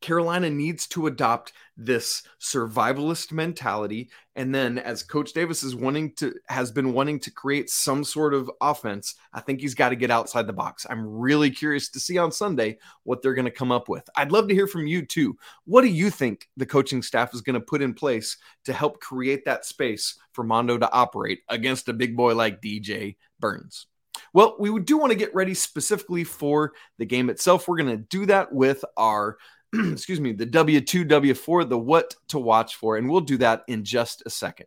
Carolina 0.00 0.48
needs 0.48 0.86
to 0.88 1.06
adopt 1.06 1.52
this 1.76 2.22
survivalist 2.40 3.32
mentality. 3.32 4.10
And 4.36 4.54
then 4.54 4.78
as 4.78 5.02
Coach 5.02 5.32
Davis 5.32 5.62
is 5.62 5.74
wanting 5.74 6.14
to 6.14 6.34
has 6.48 6.70
been 6.70 6.92
wanting 6.92 7.20
to 7.20 7.30
create 7.30 7.70
some 7.70 8.04
sort 8.04 8.34
of 8.34 8.50
offense, 8.60 9.14
I 9.32 9.40
think 9.40 9.60
he's 9.60 9.74
got 9.74 9.90
to 9.90 9.96
get 9.96 10.10
outside 10.10 10.46
the 10.46 10.52
box. 10.52 10.86
I'm 10.88 11.06
really 11.06 11.50
curious 11.50 11.88
to 11.90 12.00
see 12.00 12.18
on 12.18 12.32
Sunday 12.32 12.78
what 13.04 13.22
they're 13.22 13.34
going 13.34 13.44
to 13.44 13.50
come 13.50 13.72
up 13.72 13.88
with. 13.88 14.08
I'd 14.16 14.32
love 14.32 14.48
to 14.48 14.54
hear 14.54 14.66
from 14.66 14.86
you 14.86 15.04
too. 15.04 15.36
What 15.64 15.82
do 15.82 15.88
you 15.88 16.10
think 16.10 16.48
the 16.56 16.66
coaching 16.66 17.02
staff 17.02 17.34
is 17.34 17.42
going 17.42 17.54
to 17.54 17.60
put 17.60 17.82
in 17.82 17.94
place 17.94 18.36
to 18.64 18.72
help 18.72 19.00
create 19.00 19.44
that 19.44 19.64
space 19.64 20.18
for 20.32 20.44
Mondo 20.44 20.78
to 20.78 20.92
operate 20.92 21.40
against 21.48 21.88
a 21.88 21.92
big 21.92 22.16
boy 22.16 22.34
like 22.34 22.62
DJ 22.62 23.16
Burns? 23.38 23.86
Well, 24.32 24.56
we 24.58 24.78
do 24.80 24.98
want 24.98 25.12
to 25.12 25.18
get 25.18 25.34
ready 25.34 25.54
specifically 25.54 26.24
for 26.24 26.72
the 26.98 27.06
game 27.06 27.30
itself. 27.30 27.66
We're 27.66 27.78
going 27.78 27.96
to 27.96 28.04
do 28.04 28.26
that 28.26 28.52
with 28.52 28.84
our 28.96 29.38
excuse 29.92 30.20
me, 30.20 30.32
the 30.32 30.46
W2, 30.46 31.08
W4, 31.08 31.68
the 31.68 31.78
what 31.78 32.14
to 32.28 32.38
watch 32.38 32.76
for, 32.76 32.96
and 32.96 33.08
we'll 33.08 33.20
do 33.20 33.36
that 33.38 33.62
in 33.68 33.84
just 33.84 34.22
a 34.26 34.30
second. 34.30 34.66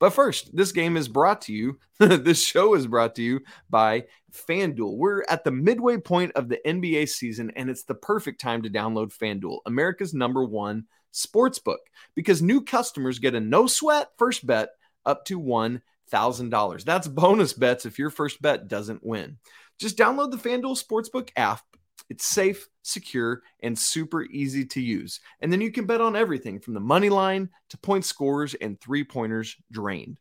But 0.00 0.10
first, 0.10 0.54
this 0.54 0.72
game 0.72 0.96
is 0.96 1.08
brought 1.08 1.42
to 1.42 1.52
you, 1.52 1.78
this 1.98 2.44
show 2.44 2.74
is 2.74 2.86
brought 2.86 3.14
to 3.14 3.22
you 3.22 3.40
by 3.70 4.04
FanDuel. 4.32 4.96
We're 4.96 5.24
at 5.28 5.44
the 5.44 5.50
midway 5.50 5.96
point 5.96 6.32
of 6.34 6.48
the 6.48 6.60
NBA 6.66 7.08
season, 7.08 7.52
and 7.56 7.70
it's 7.70 7.84
the 7.84 7.94
perfect 7.94 8.40
time 8.40 8.62
to 8.62 8.70
download 8.70 9.16
FanDuel, 9.16 9.60
America's 9.66 10.12
number 10.12 10.44
one 10.44 10.84
sports 11.12 11.58
book, 11.58 11.80
because 12.14 12.42
new 12.42 12.60
customers 12.60 13.18
get 13.18 13.34
a 13.34 13.40
no 13.40 13.66
sweat 13.66 14.08
first 14.18 14.46
bet 14.46 14.70
up 15.06 15.24
to 15.26 15.40
$1,000. 15.40 16.84
That's 16.84 17.08
bonus 17.08 17.52
bets 17.52 17.86
if 17.86 17.98
your 17.98 18.10
first 18.10 18.42
bet 18.42 18.68
doesn't 18.68 19.04
win. 19.04 19.38
Just 19.78 19.96
download 19.96 20.30
the 20.30 20.36
FanDuel 20.36 20.82
Sportsbook 20.82 21.30
app 21.36 21.62
it's 22.08 22.26
safe, 22.26 22.68
secure, 22.82 23.42
and 23.60 23.78
super 23.78 24.22
easy 24.22 24.64
to 24.66 24.80
use. 24.80 25.20
And 25.40 25.52
then 25.52 25.60
you 25.60 25.70
can 25.70 25.86
bet 25.86 26.00
on 26.00 26.16
everything 26.16 26.60
from 26.60 26.74
the 26.74 26.80
money 26.80 27.08
line 27.08 27.50
to 27.70 27.78
point 27.78 28.04
scores 28.04 28.54
and 28.54 28.80
three 28.80 29.04
pointers 29.04 29.56
drained. 29.70 30.18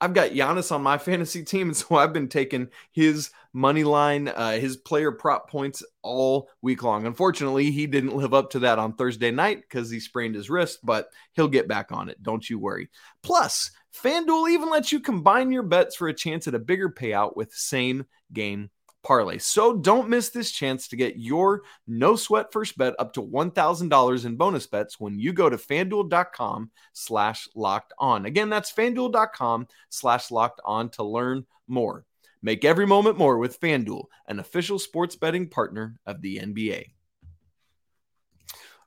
I've 0.00 0.12
got 0.12 0.30
Giannis 0.30 0.70
on 0.70 0.82
my 0.82 0.98
fantasy 0.98 1.42
team, 1.42 1.68
and 1.68 1.76
so 1.76 1.96
I've 1.96 2.12
been 2.12 2.28
taking 2.28 2.68
his 2.92 3.30
money 3.52 3.84
line, 3.84 4.28
uh, 4.28 4.52
his 4.52 4.76
player 4.76 5.12
prop 5.12 5.48
points 5.48 5.82
all 6.02 6.50
week 6.62 6.82
long. 6.82 7.06
Unfortunately, 7.06 7.70
he 7.70 7.86
didn't 7.86 8.16
live 8.16 8.34
up 8.34 8.50
to 8.50 8.58
that 8.60 8.78
on 8.78 8.94
Thursday 8.94 9.30
night 9.30 9.62
because 9.62 9.90
he 9.90 10.00
sprained 10.00 10.34
his 10.34 10.50
wrist, 10.50 10.80
but 10.82 11.08
he'll 11.32 11.48
get 11.48 11.68
back 11.68 11.92
on 11.92 12.08
it. 12.08 12.22
Don't 12.22 12.48
you 12.48 12.58
worry. 12.58 12.90
Plus, 13.22 13.70
FanDuel 13.94 14.50
even 14.50 14.70
lets 14.70 14.92
you 14.92 15.00
combine 15.00 15.50
your 15.50 15.62
bets 15.62 15.96
for 15.96 16.08
a 16.08 16.14
chance 16.14 16.46
at 16.48 16.54
a 16.54 16.58
bigger 16.58 16.90
payout 16.90 17.36
with 17.36 17.52
same 17.54 18.04
game 18.32 18.70
parlay. 19.04 19.38
So 19.38 19.76
don't 19.76 20.08
miss 20.08 20.30
this 20.30 20.50
chance 20.50 20.88
to 20.88 20.96
get 20.96 21.16
your 21.16 21.62
no 21.86 22.16
sweat 22.16 22.52
first 22.52 22.76
bet 22.76 22.94
up 22.98 23.12
to 23.14 23.22
$1,000 23.22 24.24
in 24.24 24.36
bonus 24.36 24.66
bets 24.66 24.98
when 24.98 25.18
you 25.18 25.32
go 25.32 25.48
to 25.48 25.56
fanduel.com 25.56 26.70
slash 26.92 27.48
locked 27.54 27.92
on. 27.98 28.26
Again, 28.26 28.50
that's 28.50 28.72
fanduel.com 28.72 29.68
slash 29.90 30.30
locked 30.30 30.60
on 30.64 30.88
to 30.90 31.04
learn 31.04 31.46
more. 31.68 32.04
Make 32.42 32.64
every 32.64 32.86
moment 32.86 33.16
more 33.16 33.38
with 33.38 33.60
FanDuel, 33.60 34.04
an 34.28 34.38
official 34.38 34.78
sports 34.78 35.16
betting 35.16 35.48
partner 35.48 35.96
of 36.04 36.20
the 36.20 36.38
NBA. 36.38 36.90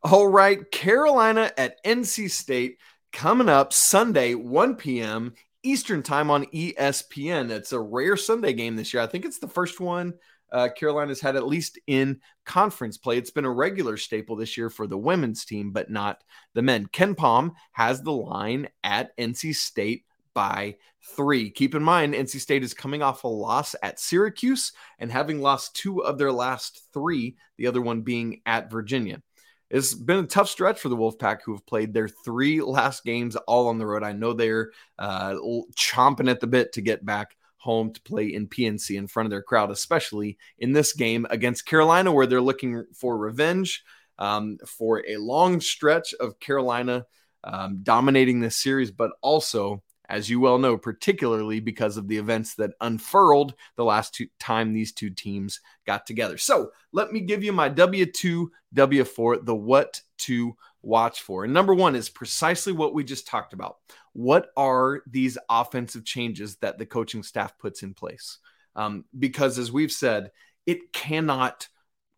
All 0.03 0.27
right, 0.27 0.69
Carolina 0.69 1.51
at 1.57 1.83
NC 1.83 2.29
State 2.29 2.77
coming 3.11 3.49
up 3.49 3.73
Sunday, 3.73 4.35
1 4.35 4.75
p.m. 4.75 5.33
Eastern 5.63 6.03
time 6.03 6.29
on 6.29 6.45
ESPN. 6.45 7.49
It's 7.49 7.73
a 7.73 7.79
rare 7.79 8.17
Sunday 8.17 8.53
game 8.53 8.75
this 8.75 8.93
year. 8.93 9.03
I 9.03 9.07
think 9.07 9.25
it's 9.25 9.39
the 9.39 9.47
first 9.47 9.79
one 9.79 10.13
uh, 10.51 10.69
Carolina's 10.69 11.21
had 11.21 11.35
at 11.35 11.47
least 11.47 11.79
in 11.87 12.19
conference 12.45 12.97
play. 12.97 13.17
It's 13.17 13.31
been 13.31 13.45
a 13.45 13.51
regular 13.51 13.97
staple 13.97 14.35
this 14.35 14.57
year 14.57 14.69
for 14.69 14.87
the 14.87 14.97
women's 14.97 15.45
team, 15.45 15.71
but 15.71 15.89
not 15.89 16.23
the 16.53 16.61
men. 16.61 16.87
KenPom 16.87 17.53
has 17.73 18.01
the 18.01 18.11
line 18.11 18.67
at 18.83 19.15
NC 19.17 19.55
State 19.55 20.05
by 20.33 20.75
three. 21.15 21.49
Keep 21.49 21.75
in 21.75 21.83
mind, 21.83 22.13
NC 22.13 22.39
State 22.39 22.63
is 22.63 22.73
coming 22.73 23.01
off 23.01 23.23
a 23.23 23.27
loss 23.27 23.75
at 23.81 23.99
Syracuse 23.99 24.71
and 24.99 25.11
having 25.11 25.41
lost 25.41 25.75
two 25.75 26.03
of 26.03 26.17
their 26.17 26.31
last 26.31 26.87
three, 26.93 27.37
the 27.57 27.67
other 27.67 27.81
one 27.81 28.01
being 28.01 28.41
at 28.45 28.71
Virginia. 28.71 29.21
It's 29.69 29.93
been 29.93 30.19
a 30.19 30.27
tough 30.27 30.49
stretch 30.49 30.79
for 30.79 30.89
the 30.89 30.95
Wolfpack, 30.95 31.39
who 31.43 31.53
have 31.53 31.65
played 31.65 31.93
their 31.93 32.07
three 32.07 32.61
last 32.61 33.03
games 33.03 33.35
all 33.35 33.67
on 33.67 33.77
the 33.77 33.85
road. 33.85 34.03
I 34.03 34.13
know 34.13 34.33
they're 34.33 34.71
uh, 34.97 35.35
chomping 35.75 36.29
at 36.29 36.39
the 36.39 36.47
bit 36.47 36.73
to 36.73 36.81
get 36.81 37.05
back 37.05 37.35
home 37.57 37.91
to 37.91 38.01
play 38.01 38.27
in 38.33 38.47
PNC 38.47 38.97
in 38.97 39.07
front 39.07 39.25
of 39.25 39.31
their 39.31 39.41
crowd, 39.41 39.71
especially 39.71 40.37
in 40.59 40.71
this 40.71 40.93
game 40.93 41.27
against 41.29 41.65
Carolina, 41.65 42.11
where 42.11 42.25
they're 42.25 42.39
looking 42.39 42.85
for 42.93 43.17
revenge 43.17 43.83
um, 44.17 44.57
for 44.65 45.03
a 45.07 45.17
long 45.17 45.59
stretch 45.59 46.13
of 46.13 46.39
Carolina 46.39 47.05
um, 47.43 47.79
dominating 47.83 48.39
this 48.39 48.55
series, 48.55 48.91
but 48.91 49.11
also 49.21 49.81
as 50.09 50.29
you 50.29 50.39
well 50.39 50.57
know, 50.57 50.77
particularly 50.77 51.59
because 51.59 51.97
of 51.97 52.07
the 52.07 52.17
events 52.17 52.55
that 52.55 52.71
unfurled 52.81 53.53
the 53.75 53.83
last 53.83 54.13
two, 54.13 54.27
time 54.39 54.73
these 54.73 54.93
two 54.93 55.09
teams 55.09 55.59
got 55.85 56.05
together. 56.05 56.37
So 56.37 56.71
let 56.91 57.11
me 57.11 57.19
give 57.19 57.43
you 57.43 57.51
my 57.51 57.69
W2, 57.69 58.47
W4, 58.75 59.45
the 59.45 59.55
what 59.55 60.01
to 60.19 60.55
watch 60.81 61.21
for. 61.21 61.43
And 61.43 61.53
number 61.53 61.73
one 61.73 61.95
is 61.95 62.09
precisely 62.09 62.73
what 62.73 62.93
we 62.93 63.03
just 63.03 63.27
talked 63.27 63.53
about. 63.53 63.77
What 64.13 64.49
are 64.55 65.01
these 65.05 65.37
offensive 65.49 66.05
changes 66.05 66.55
that 66.57 66.77
the 66.77 66.85
coaching 66.85 67.23
staff 67.23 67.57
puts 67.57 67.83
in 67.83 67.93
place? 67.93 68.39
Um, 68.75 69.05
because 69.17 69.59
as 69.59 69.71
we've 69.71 69.91
said, 69.91 70.31
it 70.65 70.93
cannot 70.93 71.67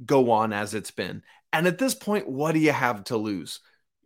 go 0.05 0.31
on 0.31 0.53
as 0.53 0.73
it's 0.73 0.91
been. 0.91 1.23
And 1.51 1.67
at 1.67 1.79
this 1.79 1.95
point, 1.95 2.29
what 2.29 2.53
do 2.53 2.59
you 2.59 2.71
have 2.71 3.03
to 3.05 3.17
lose? 3.17 3.59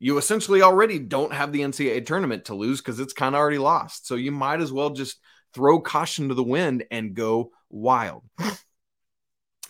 You 0.04 0.18
essentially 0.18 0.62
already 0.62 1.00
don't 1.00 1.32
have 1.32 1.54
the 1.54 1.62
NCAA 1.62 2.06
tournament 2.06 2.44
to 2.46 2.56
lose 2.56 2.82
because 2.82 3.00
it's 3.00 3.14
kind 3.14 3.34
of 3.34 3.40
already 3.40 3.58
lost. 3.58 4.06
So 4.06 4.16
you 4.16 4.34
might 4.34 4.60
as 4.60 4.70
well 4.70 4.90
just 4.90 5.18
throw 5.54 5.80
caution 5.80 6.28
to 6.28 6.36
the 6.36 6.44
wind 6.44 6.84
and 6.92 7.14
go 7.14 7.52
wild. 7.70 8.26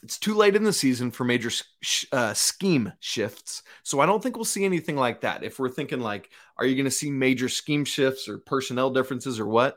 it's 0.01 0.17
too 0.17 0.33
late 0.33 0.55
in 0.55 0.63
the 0.63 0.73
season 0.73 1.11
for 1.11 1.23
major 1.23 1.51
uh, 2.11 2.33
scheme 2.33 2.93
shifts. 2.99 3.61
So 3.83 3.99
I 3.99 4.07
don't 4.07 4.23
think 4.23 4.35
we'll 4.35 4.43
see 4.43 4.65
anything 4.65 4.95
like 4.95 5.21
that. 5.21 5.43
If 5.43 5.59
we're 5.59 5.69
thinking 5.69 5.99
like, 5.99 6.31
are 6.57 6.65
you 6.65 6.73
going 6.73 6.85
to 6.85 6.89
see 6.89 7.11
major 7.11 7.47
scheme 7.47 7.85
shifts 7.85 8.27
or 8.27 8.39
personnel 8.39 8.89
differences 8.89 9.39
or 9.39 9.45
what? 9.45 9.75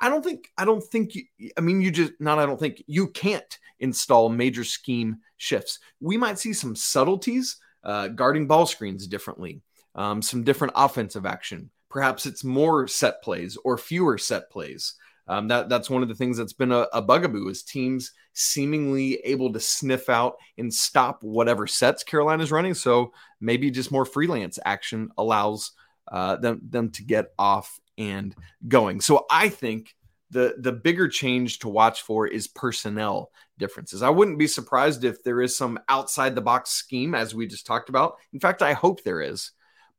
I 0.00 0.08
don't 0.08 0.24
think, 0.24 0.50
I 0.58 0.64
don't 0.64 0.82
think, 0.82 1.12
I 1.56 1.60
mean, 1.60 1.80
you 1.80 1.92
just, 1.92 2.14
not, 2.18 2.40
I 2.40 2.46
don't 2.46 2.58
think 2.58 2.82
you 2.88 3.06
can't 3.06 3.56
install 3.78 4.30
major 4.30 4.64
scheme 4.64 5.18
shifts. 5.36 5.78
We 6.00 6.16
might 6.16 6.40
see 6.40 6.54
some 6.54 6.74
subtleties, 6.74 7.58
uh, 7.84 8.08
guarding 8.08 8.48
ball 8.48 8.66
screens 8.66 9.06
differently 9.06 9.62
um, 9.94 10.22
some 10.22 10.44
different 10.44 10.72
offensive 10.76 11.26
action. 11.26 11.70
Perhaps 11.88 12.26
it's 12.26 12.44
more 12.44 12.88
set 12.88 13.22
plays 13.22 13.58
or 13.64 13.76
fewer 13.76 14.18
set 14.18 14.50
plays. 14.50 14.94
Um, 15.28 15.48
that 15.48 15.68
that's 15.68 15.88
one 15.88 16.02
of 16.02 16.08
the 16.08 16.14
things 16.14 16.36
that's 16.36 16.52
been 16.52 16.72
a, 16.72 16.86
a, 16.92 17.00
bugaboo 17.00 17.48
is 17.48 17.62
teams 17.62 18.12
seemingly 18.32 19.14
able 19.24 19.52
to 19.52 19.60
sniff 19.60 20.08
out 20.08 20.34
and 20.58 20.72
stop 20.72 21.22
whatever 21.22 21.66
sets 21.66 22.02
Carolina's 22.02 22.50
running. 22.50 22.74
So 22.74 23.12
maybe 23.40 23.70
just 23.70 23.92
more 23.92 24.04
freelance 24.04 24.58
action 24.64 25.10
allows 25.16 25.72
uh, 26.10 26.36
them 26.36 26.60
them 26.68 26.90
to 26.90 27.04
get 27.04 27.32
off 27.38 27.78
and 27.98 28.34
going. 28.66 29.00
So 29.00 29.26
I 29.30 29.48
think 29.48 29.94
the 30.30 30.56
the 30.58 30.72
bigger 30.72 31.08
change 31.08 31.60
to 31.60 31.68
watch 31.68 32.02
for 32.02 32.26
is 32.26 32.48
personnel 32.48 33.30
differences. 33.58 34.02
I 34.02 34.10
wouldn't 34.10 34.38
be 34.38 34.48
surprised 34.48 35.04
if 35.04 35.22
there 35.22 35.40
is 35.40 35.56
some 35.56 35.78
outside 35.88 36.34
the 36.34 36.40
box 36.40 36.70
scheme 36.70 37.14
as 37.14 37.34
we 37.34 37.46
just 37.46 37.66
talked 37.66 37.90
about. 37.90 38.16
In 38.32 38.40
fact, 38.40 38.60
I 38.60 38.72
hope 38.72 39.04
there 39.04 39.20
is 39.20 39.52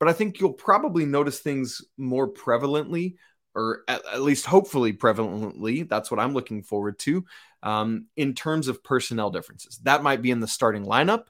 but 0.03 0.10
I 0.10 0.17
think 0.17 0.41
you'll 0.41 0.51
probably 0.51 1.05
notice 1.05 1.39
things 1.39 1.81
more 1.98 2.27
prevalently, 2.27 3.15
or 3.55 3.83
at, 3.88 4.01
at 4.12 4.22
least 4.22 4.45
hopefully 4.45 4.91
prevalently. 4.91 5.88
That's 5.88 6.12
what 6.12 6.19
I'm 6.19 6.33
looking 6.33 6.62
forward 6.62 7.00
to 7.00 7.24
um, 7.62 8.07
in 8.17 8.33
terms 8.33 8.67
of 8.67 8.83
personnel 8.83 9.29
differences. 9.29 9.77
That 9.83 10.03
might 10.03 10.22
be 10.22 10.29
in 10.29 10.41
the 10.41 10.48
starting 10.48 10.83
lineup, 10.83 11.27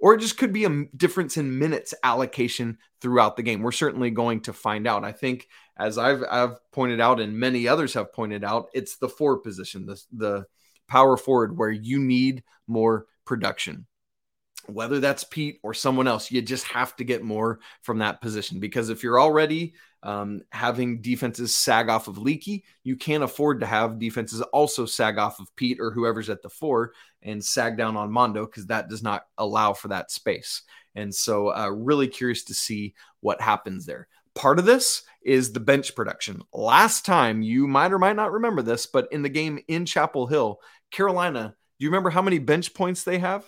or 0.00 0.14
it 0.14 0.20
just 0.20 0.36
could 0.36 0.52
be 0.52 0.64
a 0.64 0.84
difference 0.96 1.36
in 1.36 1.60
minutes 1.60 1.94
allocation 2.02 2.78
throughout 3.00 3.36
the 3.36 3.44
game. 3.44 3.62
We're 3.62 3.70
certainly 3.70 4.10
going 4.10 4.40
to 4.40 4.52
find 4.52 4.88
out. 4.88 5.04
I 5.04 5.12
think, 5.12 5.46
as 5.78 5.96
I've, 5.96 6.24
I've 6.28 6.56
pointed 6.72 7.00
out, 7.00 7.20
and 7.20 7.38
many 7.38 7.68
others 7.68 7.94
have 7.94 8.12
pointed 8.12 8.42
out, 8.42 8.66
it's 8.74 8.96
the 8.96 9.08
forward 9.08 9.44
position, 9.44 9.86
the, 9.86 10.02
the 10.12 10.46
power 10.88 11.16
forward, 11.16 11.56
where 11.56 11.70
you 11.70 12.00
need 12.00 12.42
more 12.66 13.06
production 13.24 13.86
whether 14.68 15.00
that's 15.00 15.24
Pete 15.24 15.58
or 15.62 15.72
someone 15.72 16.06
else, 16.06 16.30
you 16.30 16.42
just 16.42 16.66
have 16.68 16.94
to 16.96 17.04
get 17.04 17.22
more 17.22 17.60
from 17.82 17.98
that 17.98 18.20
position 18.20 18.60
because 18.60 18.90
if 18.90 19.02
you're 19.02 19.20
already 19.20 19.74
um, 20.02 20.42
having 20.50 21.00
defenses 21.00 21.54
sag 21.54 21.88
off 21.88 22.06
of 22.06 22.18
Leaky, 22.18 22.64
you 22.84 22.96
can't 22.96 23.24
afford 23.24 23.60
to 23.60 23.66
have 23.66 23.98
defenses 23.98 24.42
also 24.42 24.86
sag 24.86 25.18
off 25.18 25.40
of 25.40 25.54
Pete 25.56 25.80
or 25.80 25.90
whoever's 25.90 26.30
at 26.30 26.42
the 26.42 26.50
four 26.50 26.92
and 27.22 27.44
sag 27.44 27.76
down 27.76 27.96
on 27.96 28.12
Mondo 28.12 28.46
because 28.46 28.66
that 28.66 28.88
does 28.88 29.02
not 29.02 29.22
allow 29.38 29.72
for 29.72 29.88
that 29.88 30.10
space. 30.10 30.62
And 30.94 31.14
so, 31.14 31.54
uh, 31.54 31.70
really 31.70 32.08
curious 32.08 32.44
to 32.44 32.54
see 32.54 32.94
what 33.20 33.40
happens 33.40 33.86
there. 33.86 34.08
Part 34.34 34.58
of 34.58 34.66
this 34.66 35.02
is 35.22 35.52
the 35.52 35.60
bench 35.60 35.94
production. 35.96 36.42
Last 36.52 37.04
time, 37.04 37.42
you 37.42 37.66
might 37.66 37.92
or 37.92 37.98
might 37.98 38.16
not 38.16 38.32
remember 38.32 38.62
this, 38.62 38.86
but 38.86 39.08
in 39.12 39.22
the 39.22 39.28
game 39.28 39.58
in 39.66 39.84
Chapel 39.84 40.26
Hill, 40.26 40.60
Carolina, 40.90 41.54
do 41.78 41.84
you 41.84 41.90
remember 41.90 42.10
how 42.10 42.22
many 42.22 42.38
bench 42.38 42.74
points 42.74 43.02
they 43.02 43.18
have? 43.18 43.44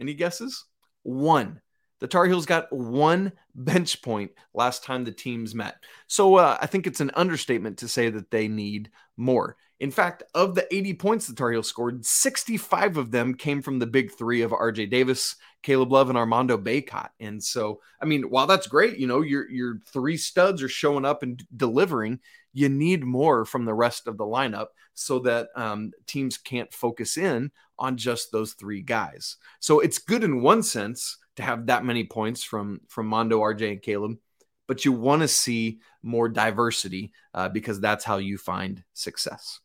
Any 0.00 0.14
guesses? 0.14 0.64
One. 1.02 1.60
The 2.00 2.08
Tar 2.08 2.24
Heels 2.24 2.46
got 2.46 2.72
one 2.72 3.32
bench 3.54 4.02
point 4.02 4.32
last 4.54 4.82
time 4.82 5.04
the 5.04 5.12
teams 5.12 5.54
met. 5.54 5.76
So 6.06 6.36
uh, 6.36 6.56
I 6.60 6.66
think 6.66 6.86
it's 6.86 7.00
an 7.00 7.10
understatement 7.14 7.78
to 7.78 7.88
say 7.88 8.08
that 8.10 8.30
they 8.30 8.48
need 8.48 8.90
more. 9.16 9.56
In 9.80 9.90
fact, 9.90 10.22
of 10.34 10.54
the 10.54 10.66
80 10.74 10.94
points 10.94 11.26
the 11.26 11.34
Tar 11.34 11.52
Heels 11.52 11.68
scored, 11.68 12.04
65 12.04 12.98
of 12.98 13.10
them 13.10 13.34
came 13.34 13.62
from 13.62 13.78
the 13.78 13.86
big 13.86 14.12
three 14.12 14.42
of 14.42 14.50
RJ 14.50 14.90
Davis, 14.90 15.36
Caleb 15.62 15.90
Love, 15.90 16.10
and 16.10 16.18
Armando 16.18 16.58
Bacot. 16.58 17.08
And 17.18 17.42
so, 17.42 17.80
I 18.00 18.04
mean, 18.04 18.24
while 18.24 18.46
that's 18.46 18.66
great, 18.66 18.98
you 18.98 19.06
know, 19.06 19.22
your 19.22 19.50
your 19.50 19.80
three 19.86 20.18
studs 20.18 20.62
are 20.62 20.68
showing 20.68 21.06
up 21.06 21.22
and 21.22 21.42
delivering. 21.56 22.20
You 22.52 22.68
need 22.68 23.04
more 23.04 23.44
from 23.44 23.64
the 23.64 23.74
rest 23.74 24.06
of 24.06 24.16
the 24.16 24.24
lineup 24.24 24.68
so 24.94 25.20
that 25.20 25.48
um, 25.56 25.92
teams 26.06 26.36
can't 26.36 26.72
focus 26.72 27.16
in 27.16 27.50
on 27.78 27.96
just 27.96 28.32
those 28.32 28.52
three 28.52 28.82
guys. 28.82 29.36
So 29.60 29.80
it's 29.80 29.98
good 29.98 30.24
in 30.24 30.42
one 30.42 30.62
sense 30.62 31.18
to 31.36 31.42
have 31.42 31.66
that 31.66 31.84
many 31.84 32.04
points 32.04 32.42
from 32.42 32.80
from 32.88 33.06
Mondo, 33.06 33.40
RJ, 33.40 33.72
and 33.72 33.82
Caleb, 33.82 34.18
but 34.66 34.84
you 34.84 34.92
want 34.92 35.22
to 35.22 35.28
see 35.28 35.80
more 36.02 36.28
diversity 36.28 37.12
uh, 37.34 37.48
because 37.48 37.80
that's 37.80 38.04
how 38.04 38.18
you 38.18 38.38
find 38.38 38.82
success. 38.94 39.60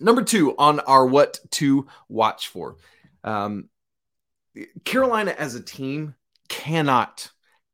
Number 0.00 0.22
two 0.22 0.56
on 0.56 0.80
our 0.80 1.06
what 1.06 1.38
to 1.52 1.86
watch 2.08 2.48
for. 2.48 2.76
Um, 3.22 3.68
Carolina 4.84 5.34
as 5.38 5.54
a 5.54 5.62
team 5.62 6.14
cannot, 6.48 7.30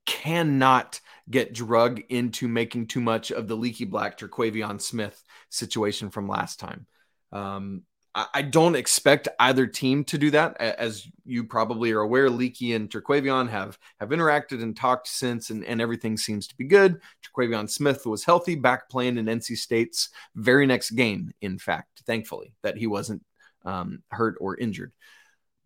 cannot 0.07 1.01
get 1.29 1.53
drug 1.53 2.03
into 2.09 2.49
making 2.49 2.87
too 2.87 3.01
much 3.01 3.33
of 3.33 3.49
the 3.49 3.57
leaky 3.57 3.85
black 3.85 4.19
Terquavion 4.19 4.81
Smith 4.81 5.23
situation 5.51 6.11
from 6.11 6.29
last 6.29 6.61
time. 6.61 6.87
Um, 7.33 7.83
I 8.33 8.41
don't 8.41 8.77
expect 8.77 9.29
either 9.39 9.67
team 9.67 10.03
to 10.05 10.17
do 10.17 10.31
that. 10.31 10.59
As 10.59 11.07
you 11.27 11.45
probably 11.45 11.93
are 11.93 12.01
aware, 12.01 12.31
Leaky 12.31 12.73
and 12.73 12.89
Terquavion 12.89 13.51
have 13.51 13.79
have 14.01 14.09
interacted 14.09 14.63
and 14.63 14.75
talked 14.75 15.07
since, 15.07 15.51
and, 15.51 15.63
and 15.63 15.83
everything 15.83 16.17
seems 16.17 16.47
to 16.47 16.57
be 16.57 16.65
good. 16.65 16.99
Terquavion 17.23 17.69
Smith 17.69 18.07
was 18.07 18.25
healthy, 18.25 18.55
back 18.55 18.89
playing 18.89 19.19
in 19.19 19.27
NC 19.27 19.59
State's 19.59 20.09
very 20.35 20.67
next 20.67 20.93
game. 20.93 21.31
In 21.43 21.59
fact, 21.59 22.05
thankfully 22.07 22.55
that 22.63 22.79
he 22.79 22.87
wasn't 22.87 23.23
um, 23.67 24.03
hurt 24.11 24.37
or 24.41 24.57
injured. 24.57 24.93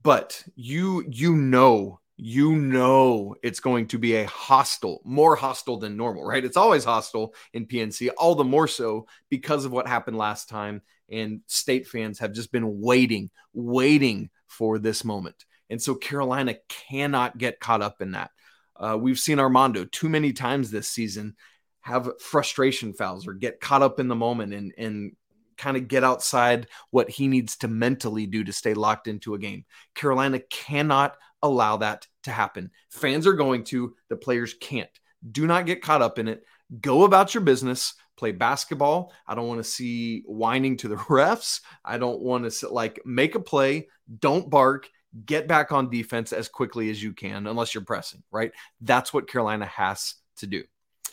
But 0.03 0.43
you 0.57 1.05
you 1.09 1.37
know 1.37 2.01
you 2.23 2.55
know 2.55 3.35
it's 3.43 3.61
going 3.61 3.87
to 3.87 3.99
be 3.99 4.17
a 4.17 4.27
hostile, 4.27 5.01
more 5.05 5.37
hostile 5.37 5.79
than 5.79 5.97
normal, 5.97 6.23
right? 6.23 6.45
It's 6.45 6.57
always 6.57 6.85
hostile 6.85 7.35
in 7.55 7.67
PNC, 7.67 8.11
all 8.19 8.35
the 8.35 8.45
more 8.45 8.69
so 8.69 9.07
because 9.31 9.65
of 9.65 9.73
what 9.73 9.89
happened 9.89 10.19
last 10.19 10.49
time 10.49 10.83
and 11.11 11.41
state 11.47 11.87
fans 11.87 12.19
have 12.19 12.33
just 12.33 12.53
been 12.53 12.81
waiting, 12.81 13.31
waiting 13.55 14.29
for 14.49 14.79
this 14.79 15.03
moment. 15.03 15.47
And 15.71 15.81
so 15.81 15.95
Carolina 15.95 16.57
cannot 16.69 17.39
get 17.39 17.59
caught 17.59 17.81
up 17.81 18.03
in 18.03 18.13
that. 18.13 18.31
Uh, 18.77 18.99
we've 19.01 19.19
seen 19.19 19.39
Armando 19.39 19.87
too 19.87 20.11
many 20.11 20.35
times 20.35 20.71
this 20.71 20.89
season 20.89 21.37
have 21.81 22.21
frustration 22.21 22.93
fouls 22.93 23.27
or 23.27 23.33
get 23.33 23.61
caught 23.61 23.83
up 23.83 23.99
in 23.99 24.09
the 24.09 24.15
moment 24.15 24.53
and, 24.53 24.75
and 24.77 25.17
kind 25.57 25.79
of 25.79 25.89
get 25.89 26.05
outside 26.05 26.67
what 26.91 27.09
he 27.09 27.29
needs 27.29 27.57
to 27.57 27.69
mentally 27.69 28.27
do 28.27 28.45
to 28.45 28.53
stay 28.53 28.75
locked 28.75 29.09
into 29.09 29.33
a 29.33 29.39
game. 29.39 29.65
Carolina 29.95 30.39
cannot 30.51 31.17
allow 31.43 31.79
that 31.79 32.07
to 32.25 32.31
happen. 32.31 32.71
Fans 32.91 33.27
are 33.27 33.33
going 33.33 33.65
to, 33.65 33.95
the 34.09 34.17
players 34.17 34.55
can't. 34.55 34.91
Do 35.31 35.47
not 35.47 35.67
get 35.67 35.83
caught 35.83 36.03
up 36.03 36.19
in 36.19 36.29
it. 36.29 36.45
Go 36.81 37.05
about 37.05 37.35
your 37.35 37.43
business 37.43 37.95
play 38.21 38.33
basketball. 38.33 39.13
I 39.27 39.35
don't 39.35 39.49
want 39.49 39.61
to 39.61 39.69
see 39.69 40.23
whining 40.27 40.77
to 40.77 40.89
the 40.89 40.97
refs. 41.09 41.63
I 41.85 41.97
don't 41.97 42.21
want 42.21 42.45
to 42.45 42.51
sit, 42.51 42.71
like 42.71 43.01
make 43.05 43.35
a 43.35 43.41
play, 43.41 43.89
don't 44.21 44.49
bark, 44.49 44.89
get 45.25 45.49
back 45.49 45.73
on 45.73 45.91
defense 45.91 46.33
as 46.33 46.49
quickly 46.49 46.91
as 46.91 47.03
you 47.03 47.15
can, 47.15 47.47
unless 47.47 47.75
you're 47.75 47.85
pressing, 47.85 48.23
right? 48.31 48.53
That's 48.83 49.13
what 49.13 49.29
Carolina 49.29 49.65
has 49.65 50.15
to 50.37 50.47
do. 50.47 50.63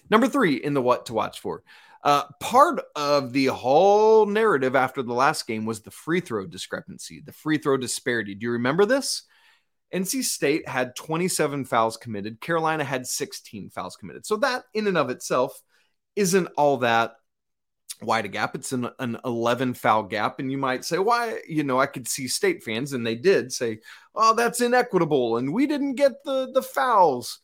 Number 0.09 0.27
three 0.27 0.55
in 0.55 0.73
the 0.73 0.81
what 0.81 1.05
to 1.07 1.13
watch 1.13 1.39
for. 1.39 1.63
Uh, 2.03 2.23
part 2.41 2.81
of 2.95 3.33
the 3.33 3.45
whole 3.47 4.25
narrative 4.25 4.75
after 4.75 5.01
the 5.01 5.13
last 5.13 5.47
game 5.47 5.65
was 5.65 5.81
the 5.81 5.91
free 5.91 6.19
throw 6.19 6.45
discrepancy, 6.45 7.23
the 7.25 7.31
free 7.31 7.57
throw 7.57 7.77
disparity. 7.77 8.35
Do 8.35 8.45
you 8.45 8.51
remember 8.51 8.85
this? 8.85 9.23
NC 9.93 10.23
State 10.23 10.67
had 10.67 10.95
27 10.95 11.65
fouls 11.65 11.97
committed. 11.97 12.41
Carolina 12.41 12.83
had 12.83 13.07
16 13.07 13.69
fouls 13.69 13.95
committed. 13.95 14.25
So 14.25 14.37
that 14.37 14.63
in 14.73 14.87
and 14.87 14.97
of 14.97 15.09
itself 15.09 15.61
isn't 16.15 16.47
all 16.57 16.77
that 16.77 17.15
wide 18.01 18.25
a 18.25 18.27
gap. 18.27 18.55
It's 18.55 18.73
an, 18.73 18.89
an 18.99 19.17
11 19.25 19.73
foul 19.73 20.03
gap. 20.03 20.39
And 20.39 20.51
you 20.51 20.57
might 20.57 20.85
say, 20.85 20.99
why? 20.99 21.39
You 21.47 21.63
know, 21.63 21.79
I 21.79 21.85
could 21.85 22.07
see 22.07 22.27
state 22.27 22.63
fans, 22.63 22.93
and 22.93 23.05
they 23.05 23.15
did 23.15 23.51
say, 23.51 23.79
oh, 24.15 24.35
that's 24.35 24.61
inequitable. 24.61 25.37
And 25.37 25.53
we 25.53 25.65
didn't 25.65 25.95
get 25.95 26.23
the, 26.23 26.51
the 26.53 26.61
fouls. 26.61 27.39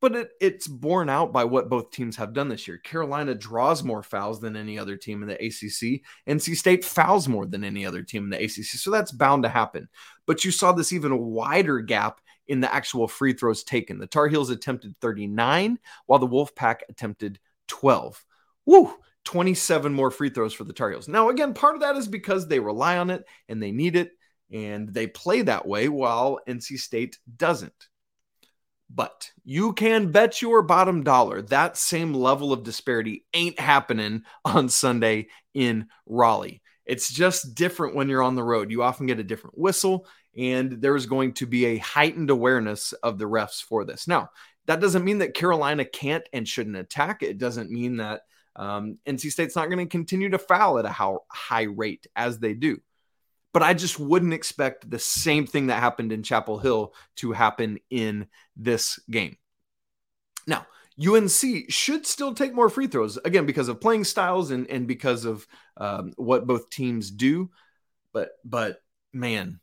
But 0.00 0.14
it, 0.14 0.30
it's 0.40 0.68
borne 0.68 1.08
out 1.08 1.32
by 1.32 1.44
what 1.44 1.70
both 1.70 1.90
teams 1.90 2.16
have 2.16 2.34
done 2.34 2.48
this 2.48 2.68
year. 2.68 2.78
Carolina 2.78 3.34
draws 3.34 3.82
more 3.82 4.02
fouls 4.02 4.40
than 4.40 4.54
any 4.54 4.78
other 4.78 4.96
team 4.96 5.22
in 5.22 5.28
the 5.28 5.34
ACC. 5.34 6.02
NC 6.28 6.56
State 6.56 6.84
fouls 6.84 7.28
more 7.28 7.46
than 7.46 7.64
any 7.64 7.86
other 7.86 8.02
team 8.02 8.24
in 8.24 8.30
the 8.30 8.42
ACC. 8.42 8.64
So 8.64 8.90
that's 8.90 9.10
bound 9.10 9.44
to 9.44 9.48
happen. 9.48 9.88
But 10.26 10.44
you 10.44 10.50
saw 10.50 10.72
this 10.72 10.92
even 10.92 11.18
wider 11.18 11.80
gap 11.80 12.20
in 12.46 12.60
the 12.60 12.72
actual 12.72 13.08
free 13.08 13.32
throws 13.32 13.64
taken. 13.64 13.98
The 13.98 14.06
Tar 14.06 14.28
Heels 14.28 14.50
attempted 14.50 14.94
39, 15.00 15.78
while 16.06 16.18
the 16.18 16.28
Wolfpack 16.28 16.80
attempted 16.88 17.38
12. 17.68 18.24
Woo! 18.66 18.94
27 19.24 19.92
more 19.92 20.12
free 20.12 20.30
throws 20.30 20.52
for 20.52 20.64
the 20.64 20.72
Tar 20.72 20.90
Heels. 20.90 21.08
Now, 21.08 21.30
again, 21.30 21.52
part 21.52 21.74
of 21.74 21.80
that 21.80 21.96
is 21.96 22.06
because 22.06 22.46
they 22.46 22.60
rely 22.60 22.98
on 22.98 23.10
it 23.10 23.24
and 23.48 23.60
they 23.60 23.72
need 23.72 23.96
it 23.96 24.12
and 24.52 24.88
they 24.88 25.08
play 25.08 25.42
that 25.42 25.66
way 25.66 25.88
while 25.88 26.38
NC 26.48 26.78
State 26.78 27.18
doesn't. 27.36 27.88
But 28.88 29.30
you 29.44 29.72
can 29.72 30.12
bet 30.12 30.40
your 30.40 30.62
bottom 30.62 31.02
dollar 31.02 31.42
that 31.42 31.76
same 31.76 32.14
level 32.14 32.52
of 32.52 32.62
disparity 32.62 33.24
ain't 33.34 33.58
happening 33.58 34.22
on 34.44 34.68
Sunday 34.68 35.28
in 35.54 35.88
Raleigh. 36.06 36.62
It's 36.84 37.12
just 37.12 37.54
different 37.54 37.96
when 37.96 38.08
you're 38.08 38.22
on 38.22 38.36
the 38.36 38.44
road. 38.44 38.70
You 38.70 38.82
often 38.82 39.06
get 39.06 39.18
a 39.18 39.24
different 39.24 39.58
whistle, 39.58 40.06
and 40.38 40.80
there's 40.80 41.06
going 41.06 41.34
to 41.34 41.46
be 41.46 41.66
a 41.66 41.78
heightened 41.78 42.30
awareness 42.30 42.92
of 42.92 43.18
the 43.18 43.24
refs 43.24 43.60
for 43.62 43.84
this. 43.84 44.06
Now, 44.06 44.30
that 44.66 44.80
doesn't 44.80 45.04
mean 45.04 45.18
that 45.18 45.34
Carolina 45.34 45.84
can't 45.84 46.28
and 46.32 46.46
shouldn't 46.46 46.76
attack. 46.76 47.22
It 47.22 47.38
doesn't 47.38 47.70
mean 47.70 47.96
that 47.96 48.22
um, 48.54 48.98
NC 49.06 49.30
State's 49.32 49.56
not 49.56 49.66
going 49.66 49.78
to 49.78 49.86
continue 49.86 50.30
to 50.30 50.38
foul 50.38 50.78
at 50.78 50.84
a 50.84 51.18
high 51.30 51.62
rate 51.62 52.06
as 52.14 52.38
they 52.38 52.54
do. 52.54 52.78
But 53.56 53.62
I 53.62 53.72
just 53.72 53.98
wouldn't 53.98 54.34
expect 54.34 54.90
the 54.90 54.98
same 54.98 55.46
thing 55.46 55.68
that 55.68 55.80
happened 55.80 56.12
in 56.12 56.22
Chapel 56.22 56.58
Hill 56.58 56.92
to 57.14 57.32
happen 57.32 57.78
in 57.88 58.26
this 58.54 59.00
game. 59.10 59.38
Now, 60.46 60.66
UNC 61.02 61.70
should 61.70 62.06
still 62.06 62.34
take 62.34 62.52
more 62.52 62.68
free 62.68 62.86
throws, 62.86 63.16
again, 63.16 63.46
because 63.46 63.68
of 63.68 63.80
playing 63.80 64.04
styles 64.04 64.50
and, 64.50 64.68
and 64.68 64.86
because 64.86 65.24
of 65.24 65.46
um, 65.78 66.12
what 66.16 66.46
both 66.46 66.68
teams 66.68 67.10
do. 67.10 67.48
But, 68.12 68.32
but 68.44 68.82
man, 69.14 69.60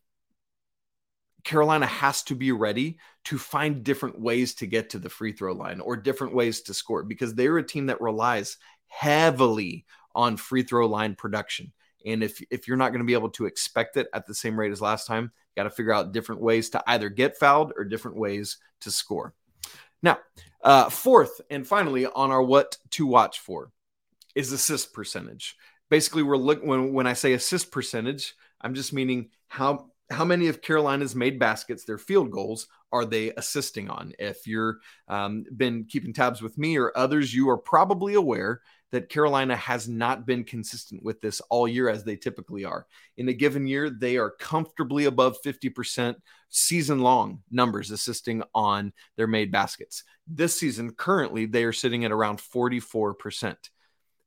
Carolina 1.43 1.85
has 1.85 2.23
to 2.23 2.35
be 2.35 2.51
ready 2.51 2.97
to 3.25 3.37
find 3.37 3.83
different 3.83 4.19
ways 4.19 4.55
to 4.55 4.65
get 4.65 4.89
to 4.89 4.97
the 4.97 5.07
free 5.07 5.33
throw 5.33 5.53
line 5.53 5.79
or 5.79 5.97
different 5.97 6.33
ways 6.33 6.61
to 6.61 6.73
score 6.73 7.03
because 7.03 7.35
they're 7.35 7.59
a 7.59 7.63
team 7.63 7.85
that 7.85 8.01
relies 8.01 8.57
heavily 8.87 9.85
on 10.15 10.35
free 10.35 10.63
throw 10.63 10.87
line 10.87 11.13
production. 11.13 11.71
And 12.05 12.23
if 12.23 12.41
if 12.49 12.67
you're 12.67 12.77
not 12.77 12.89
going 12.89 12.99
to 12.99 13.05
be 13.05 13.13
able 13.13 13.29
to 13.31 13.45
expect 13.45 13.97
it 13.97 14.07
at 14.13 14.27
the 14.27 14.35
same 14.35 14.59
rate 14.59 14.71
as 14.71 14.81
last 14.81 15.07
time, 15.07 15.23
you 15.23 15.61
got 15.61 15.63
to 15.63 15.75
figure 15.75 15.93
out 15.93 16.11
different 16.11 16.41
ways 16.41 16.69
to 16.71 16.83
either 16.87 17.09
get 17.09 17.37
fouled 17.37 17.73
or 17.77 17.83
different 17.83 18.17
ways 18.17 18.57
to 18.81 18.91
score. 18.91 19.33
Now, 20.01 20.19
uh, 20.61 20.89
fourth 20.89 21.41
and 21.49 21.65
finally 21.65 22.05
on 22.05 22.31
our 22.31 22.43
what 22.43 22.77
to 22.91 23.07
watch 23.07 23.39
for 23.39 23.71
is 24.35 24.51
assist 24.51 24.93
percentage. 24.93 25.55
Basically, 25.89 26.23
we're 26.23 26.37
looking 26.37 26.67
when 26.67 26.93
when 26.93 27.07
I 27.07 27.13
say 27.13 27.33
assist 27.33 27.71
percentage, 27.71 28.35
I'm 28.61 28.73
just 28.73 28.93
meaning 28.93 29.29
how 29.47 29.89
how 30.09 30.25
many 30.25 30.47
of 30.47 30.61
Carolina's 30.61 31.15
made 31.15 31.39
baskets, 31.39 31.85
their 31.85 31.97
field 31.97 32.31
goals, 32.31 32.67
are 32.93 33.05
they 33.05 33.31
assisting 33.31 33.89
on? 33.89 34.13
If 34.19 34.47
you're 34.47 34.77
um, 35.09 35.43
been 35.57 35.85
keeping 35.85 36.13
tabs 36.13 36.41
with 36.41 36.57
me 36.57 36.77
or 36.77 36.95
others, 36.95 37.33
you 37.33 37.49
are 37.49 37.57
probably 37.57 38.13
aware 38.13 38.61
that 38.91 39.09
Carolina 39.09 39.55
has 39.55 39.89
not 39.89 40.27
been 40.27 40.43
consistent 40.43 41.01
with 41.01 41.19
this 41.19 41.41
all 41.49 41.67
year 41.67 41.89
as 41.89 42.03
they 42.03 42.15
typically 42.15 42.63
are. 42.63 42.85
In 43.17 43.27
a 43.27 43.33
given 43.33 43.65
year, 43.65 43.89
they 43.89 44.17
are 44.17 44.29
comfortably 44.29 45.05
above 45.05 45.41
50% 45.43 46.15
season 46.49 46.99
long 46.99 47.41
numbers 47.49 47.89
assisting 47.89 48.43
on 48.53 48.93
their 49.17 49.25
made 49.25 49.51
baskets. 49.51 50.03
This 50.27 50.57
season, 50.57 50.91
currently, 50.91 51.47
they 51.47 51.63
are 51.63 51.73
sitting 51.73 52.05
at 52.05 52.11
around 52.11 52.37
44%. 52.37 53.55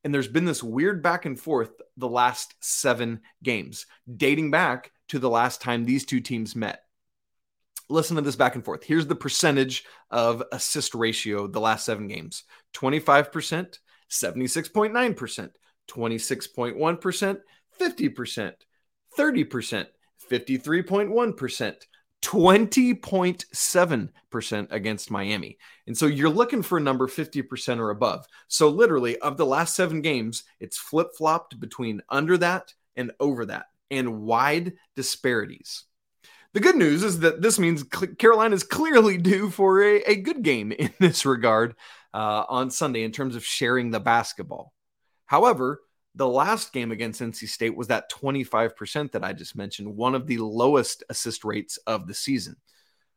And 0.03 0.13
there's 0.13 0.29
been 0.29 0.45
this 0.45 0.65
weird 0.65 1.01
back 1.01 1.27
and 1.27 1.39
forth 1.39 1.71
the 1.97 2.09
last 2.09 2.55
seven 2.61 3.21
games, 3.45 3.87
dating 4.17 4.51
back 4.51 4.91
to 5.09 5.21
the 5.21 5.31
last 5.31 5.61
time 5.61 5.85
these 5.85 6.05
two 6.05 6.21
teams 6.21 6.57
met. 6.57 6.86
Listen 7.89 8.17
to 8.17 8.23
this 8.23 8.37
back 8.37 8.57
and 8.57 8.65
forth. 8.65 8.83
Here's 8.83 9.07
the 9.07 9.15
percentage 9.15 9.85
of 10.11 10.43
assist 10.53 10.95
ratio 10.95 11.47
the 11.47 11.61
last 11.61 11.85
seven 11.85 12.09
games 12.09 12.45
25%, 12.75 13.79
76.9%, 14.11 15.51
26.1%, 15.89 17.39
50%, 17.81 18.53
30%, 19.19 19.87
53.1%, 20.31 21.75
20.7% 22.23 24.73
against 24.73 25.11
Miami. 25.11 25.59
And 25.87 25.97
so 25.97 26.07
you're 26.07 26.29
looking 26.29 26.63
for 26.63 26.77
a 26.79 26.83
number 26.83 27.07
50% 27.07 27.79
or 27.79 27.91
above. 27.91 28.27
So 28.49 28.69
literally, 28.69 29.17
of 29.19 29.37
the 29.37 29.47
last 29.47 29.77
seven 29.77 30.01
games, 30.01 30.43
it's 30.59 30.77
flip 30.77 31.11
flopped 31.17 31.61
between 31.61 32.03
under 32.09 32.37
that 32.39 32.75
and 32.97 33.13
over 33.21 33.47
that 33.47 33.67
and 33.91 34.23
wide 34.23 34.73
disparities. 34.97 35.85
The 36.57 36.63
good 36.63 36.77
news 36.77 37.03
is 37.03 37.19
that 37.19 37.43
this 37.43 37.59
means 37.59 37.83
Carolina 38.19 38.55
is 38.55 38.63
clearly 38.63 39.19
due 39.19 39.51
for 39.51 39.83
a, 39.83 39.97
a 40.07 40.17
good 40.17 40.43
game 40.43 40.73
in 40.73 40.91
this 40.99 41.27
regard 41.27 41.75
uh, 42.15 42.45
on 42.49 42.71
Sunday 42.71 43.03
in 43.03 43.13
terms 43.13 43.37
of 43.37 43.45
sharing 43.45 43.91
the 43.91 44.01
basketball. 44.01 44.73
However, 45.27 45.83
the 46.15 46.27
last 46.27 46.73
game 46.73 46.93
against 46.93 47.21
NC 47.21 47.47
State 47.49 47.77
was 47.77 47.89
that 47.89 48.11
25% 48.11 49.13
that 49.13 49.23
I 49.23 49.35
just 49.35 49.55
mentioned, 49.55 49.95
one 49.95 50.15
of 50.15 50.27
the 50.27 50.39
lowest 50.39 51.05
assist 51.11 51.45
rates 51.45 51.77
of 51.87 52.07
the 52.07 52.15
season. 52.15 52.57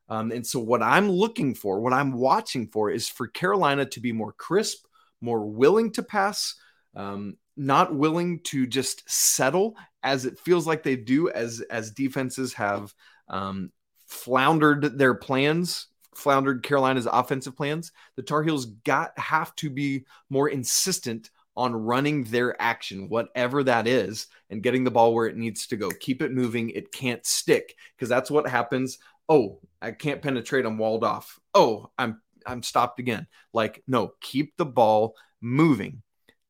Um, 0.10 0.34
and 0.34 0.46
so, 0.46 0.60
what 0.60 0.84
I'm 0.84 1.10
looking 1.10 1.56
for, 1.56 1.80
what 1.80 1.94
I'm 1.94 2.12
watching 2.12 2.68
for, 2.68 2.92
is 2.92 3.08
for 3.08 3.28
Carolina 3.28 3.86
to 3.86 4.02
be 4.02 4.12
more 4.12 4.34
crisp, 4.34 4.86
more 5.22 5.46
willing 5.46 5.94
to 5.94 6.04
pass, 6.04 6.56
um, 6.94 7.38
not 7.56 7.96
willing 7.96 8.42
to 8.42 8.68
just 8.68 9.10
settle 9.10 9.78
as 10.04 10.26
it 10.26 10.40
feels 10.40 10.68
like 10.68 10.84
they 10.84 10.98
do 10.98 11.30
as 11.30 11.62
as 11.70 11.92
defenses 11.92 12.54
have 12.56 12.94
um, 13.30 13.72
floundered 14.08 14.98
their 14.98 15.14
plans 15.14 15.88
floundered 16.20 16.64
carolina's 16.64 17.08
offensive 17.12 17.56
plans. 17.56 17.92
The 18.16 18.22
tar 18.22 18.44
heels 18.44 18.66
got 18.66 19.18
have 19.18 19.56
to 19.56 19.70
be 19.70 20.06
more 20.30 20.50
insistent 20.50 21.32
on 21.56 21.76
running 21.76 22.24
their 22.26 22.60
action 22.62 23.10
whatever 23.10 23.64
that 23.64 23.88
is 23.88 24.28
and 24.50 24.64
getting 24.64 24.84
the 24.84 24.92
ball 24.92 25.14
where 25.14 25.28
it 25.28 25.36
needs 25.36 25.68
to 25.68 25.78
go. 25.78 25.90
Keep 25.90 26.22
it 26.22 26.32
moving. 26.32 26.70
It 26.70 26.92
can't 26.92 27.26
stick 27.26 27.76
because 27.96 28.10
that's 28.10 28.32
what 28.32 28.48
happens. 28.48 29.00
Oh 29.28 29.60
i 29.82 29.92
can't 29.92 30.22
penetrate. 30.22 30.66
I'm 30.66 30.78
walled 30.78 31.04
off. 31.04 31.40
Oh 31.54 31.90
i'm 31.98 32.22
i'm 32.46 32.64
stopped 32.64 33.00
again. 33.00 33.28
Like 33.54 33.84
no 33.88 34.14
keep 34.22 34.56
the 34.58 34.66
ball 34.66 35.16
moving. 35.42 36.04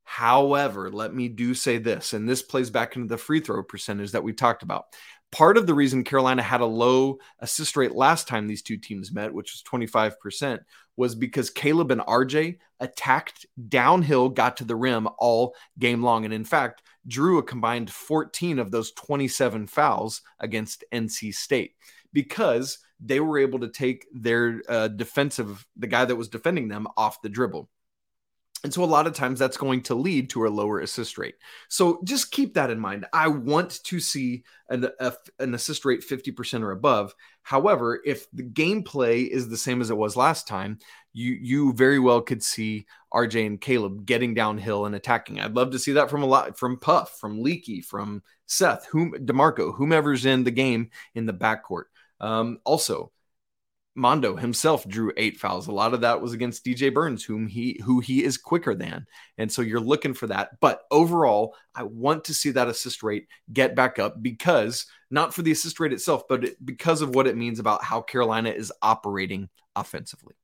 However, 0.04 0.90
let 0.90 1.14
me 1.14 1.28
do 1.28 1.54
say 1.54 1.78
this, 1.78 2.14
and 2.14 2.28
this 2.28 2.42
plays 2.42 2.72
back 2.72 2.96
into 2.96 3.08
the 3.08 3.18
free 3.18 3.42
throw 3.42 3.62
percentage 3.62 4.14
that 4.14 4.24
we 4.24 4.34
talked 4.34 4.64
about. 4.64 4.86
Part 5.32 5.58
of 5.58 5.68
the 5.68 5.74
reason 5.74 6.04
Carolina 6.04 6.42
had 6.42 6.62
a 6.62 6.66
low 6.66 7.18
assist 7.40 7.78
rate 7.78 7.94
last 7.94 8.28
time 8.28 8.48
these 8.48 8.64
two 8.64 8.78
teams 8.78 9.12
met, 9.12 9.34
which 9.34 9.54
was 9.54 9.64
25%, 9.64 10.60
was 10.98 11.16
because 11.16 11.50
Caleb 11.50 11.92
and 11.92 12.02
RJ 12.02 12.58
attacked 12.80 13.46
downhill, 13.68 14.30
got 14.30 14.58
to 14.58 14.66
the 14.66 14.76
rim 14.76 15.08
all 15.18 15.56
game 15.78 16.02
long. 16.02 16.26
And 16.26 16.34
in 16.34 16.46
fact, 16.46 16.82
drew 17.08 17.38
a 17.38 17.44
combined 17.44 17.92
14 17.92 18.60
of 18.60 18.72
those 18.72 18.92
27 18.94 19.68
fouls 19.68 20.22
against 20.40 20.84
NC 20.92 21.34
State 21.34 21.76
because 22.12 22.80
they 23.00 23.20
were 23.20 23.38
able 23.38 23.60
to 23.60 23.70
take 23.70 24.06
their 24.12 24.62
uh, 24.68 24.88
defensive, 24.90 25.66
the 25.78 25.88
guy 25.88 26.06
that 26.06 26.16
was 26.16 26.28
defending 26.28 26.68
them, 26.68 26.88
off 26.98 27.22
the 27.22 27.30
dribble. 27.30 27.70
And 28.64 28.74
so 28.74 28.84
a 28.84 28.86
lot 28.86 29.08
of 29.08 29.14
times 29.14 29.40
that's 29.40 29.58
going 29.58 29.84
to 29.84 29.96
lead 29.96 30.30
to 30.32 30.46
a 30.46 30.50
lower 30.50 30.80
assist 30.80 31.18
rate. 31.18 31.36
So 31.70 32.02
just 32.04 32.32
keep 32.32 32.56
that 32.56 32.70
in 32.70 32.80
mind. 32.80 33.06
I 33.14 33.30
want 33.30 33.82
to 33.86 34.00
see 34.02 34.44
an, 34.70 34.90
a, 35.00 35.14
an 35.40 35.54
assist 35.54 35.86
rate 35.86 36.02
50% 36.02 36.62
or 36.62 36.72
above. 36.72 37.16
However, 37.42 38.02
if 38.06 38.30
the 38.32 38.44
gameplay 38.44 39.28
is 39.28 39.48
the 39.48 39.58
same 39.58 39.82
as 39.82 39.90
it 39.90 39.98
was 39.98 40.18
last 40.18 40.48
time, 40.48 40.80
you 41.14 41.34
you 41.34 41.74
very 41.74 42.00
well 42.00 42.22
could 42.22 42.44
see 42.44 42.86
RJ 43.14 43.46
and 43.48 43.62
Caleb 43.62 44.06
getting 44.06 44.34
downhill 44.34 44.86
and 44.86 44.94
attacking. 44.94 45.40
I'd 45.40 45.56
love 45.56 45.72
to 45.72 45.80
see 45.80 45.94
that 45.94 46.10
from 46.10 46.22
a 46.22 46.28
lot 46.28 46.58
from 46.58 46.78
Puff, 46.78 47.18
from 47.20 47.42
Leaky, 47.42 47.82
from 47.82 48.22
Seth, 48.46 48.86
whom 48.86 49.12
D'Marco, 49.12 49.74
whomever's 49.74 50.26
in 50.26 50.44
the 50.44 50.52
game 50.52 50.92
in 51.16 51.26
the 51.26 51.34
backcourt. 51.34 51.86
Um, 52.20 52.60
also, 52.66 53.12
Mondo 54.00 54.38
himself 54.38 54.88
drew 54.88 55.12
eight 55.18 55.38
fouls. 55.38 55.68
A 55.68 55.74
lot 55.74 55.94
of 55.94 56.02
that 56.02 56.22
was 56.22 56.32
against 56.34 56.64
DJ 56.64 56.92
Burns, 56.92 57.24
whom 57.24 57.48
he 57.48 57.80
who 57.84 58.00
he 58.00 58.24
is 58.24 58.38
quicker 58.38 58.74
than. 58.74 59.06
And 59.38 59.52
so 59.52 59.62
you're 59.62 59.82
looking 59.82 60.14
for 60.14 60.28
that. 60.28 60.60
But 60.62 60.84
overall, 60.90 61.54
I 61.76 61.84
want 61.84 62.24
to 62.26 62.34
see 62.34 62.52
that 62.52 62.70
assist 62.70 63.04
rate 63.04 63.28
get 63.52 63.76
back 63.76 64.00
up 64.00 64.24
because 64.24 64.86
not 65.12 65.34
for 65.34 65.42
the 65.42 65.52
assist 65.52 65.80
rate 65.80 65.92
itself, 65.92 66.24
but 66.30 66.46
because 66.64 67.02
of 67.02 67.14
what 67.14 67.28
it 67.28 67.36
means 67.36 67.60
about 67.60 67.84
how 67.84 68.02
Carolina 68.02 68.50
is 68.50 68.72
operating 68.82 69.50
offensively. 69.76 70.36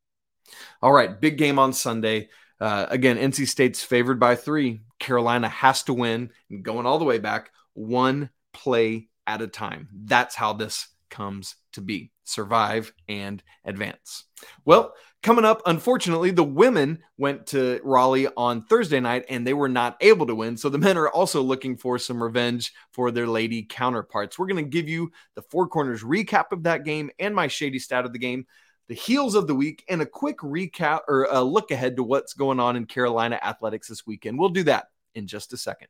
All 0.82 0.92
right, 0.92 1.20
big 1.20 1.38
game 1.38 1.58
on 1.58 1.72
Sunday. 1.72 2.30
Uh, 2.60 2.88
again, 2.90 3.18
NC 3.18 3.48
State's 3.48 3.84
favored 3.84 4.20
by 4.20 4.36
three. 4.36 4.82
Carolina 5.00 5.48
has 5.48 5.84
to 5.84 5.94
win, 5.94 6.32
and 6.50 6.64
going 6.64 6.86
all 6.86 7.00
the 7.00 7.06
way 7.06 7.20
back, 7.20 7.52
one 7.74 8.30
play 8.54 9.08
at 9.26 9.42
a 9.42 9.48
time. 9.48 9.88
That's 9.94 10.36
how 10.36 10.54
this 10.54 10.88
comes 11.10 11.56
to 11.76 11.82
be 11.82 12.12
survive 12.24 12.92
and 13.08 13.42
advance. 13.64 14.26
Well, 14.66 14.94
coming 15.24 15.46
up, 15.46 15.62
unfortunately, 15.66 16.32
the 16.32 16.44
women 16.44 17.00
went 17.18 17.48
to 17.48 17.80
Raleigh 17.84 18.28
on 18.36 18.66
Thursday 18.66 19.00
night 19.00 19.26
and 19.30 19.46
they 19.46 19.54
were 19.54 19.70
not 19.70 19.98
able 20.02 20.26
to 20.28 20.36
win. 20.36 20.58
So 20.58 20.70
the 20.70 20.78
men 20.78 20.98
are 20.98 21.10
also 21.10 21.42
looking 21.42 21.78
for 21.78 21.98
some 21.98 22.22
revenge 22.22 22.74
for 22.92 23.12
their 23.12 23.28
lady 23.28 23.64
counterparts. 23.64 24.38
We're 24.38 24.48
going 24.48 24.64
to 24.66 24.70
give 24.70 24.90
you 24.90 25.12
the 25.36 25.44
four 25.44 25.68
corners 25.68 26.04
recap 26.04 26.52
of 26.52 26.64
that 26.64 26.84
game 26.84 27.10
and 27.20 27.36
my 27.36 27.48
shady 27.48 27.80
stat 27.80 28.06
of 28.06 28.14
the 28.14 28.20
game. 28.20 28.46
The 28.88 28.96
heels 28.96 29.34
of 29.34 29.48
the 29.48 29.56
week 29.56 29.84
and 29.90 30.02
a 30.02 30.06
quick 30.06 30.38
recap 30.40 31.00
or 31.08 31.28
a 31.32 31.42
look 31.42 31.72
ahead 31.72 31.96
to 31.96 32.04
what's 32.04 32.34
going 32.34 32.60
on 32.60 32.76
in 32.76 32.86
Carolina 32.86 33.40
athletics 33.42 33.88
this 33.88 34.06
weekend. 34.06 34.38
We'll 34.38 34.50
do 34.50 34.64
that 34.64 34.88
in 35.16 35.26
just 35.26 35.54
a 35.54 35.58
second. 35.58 35.88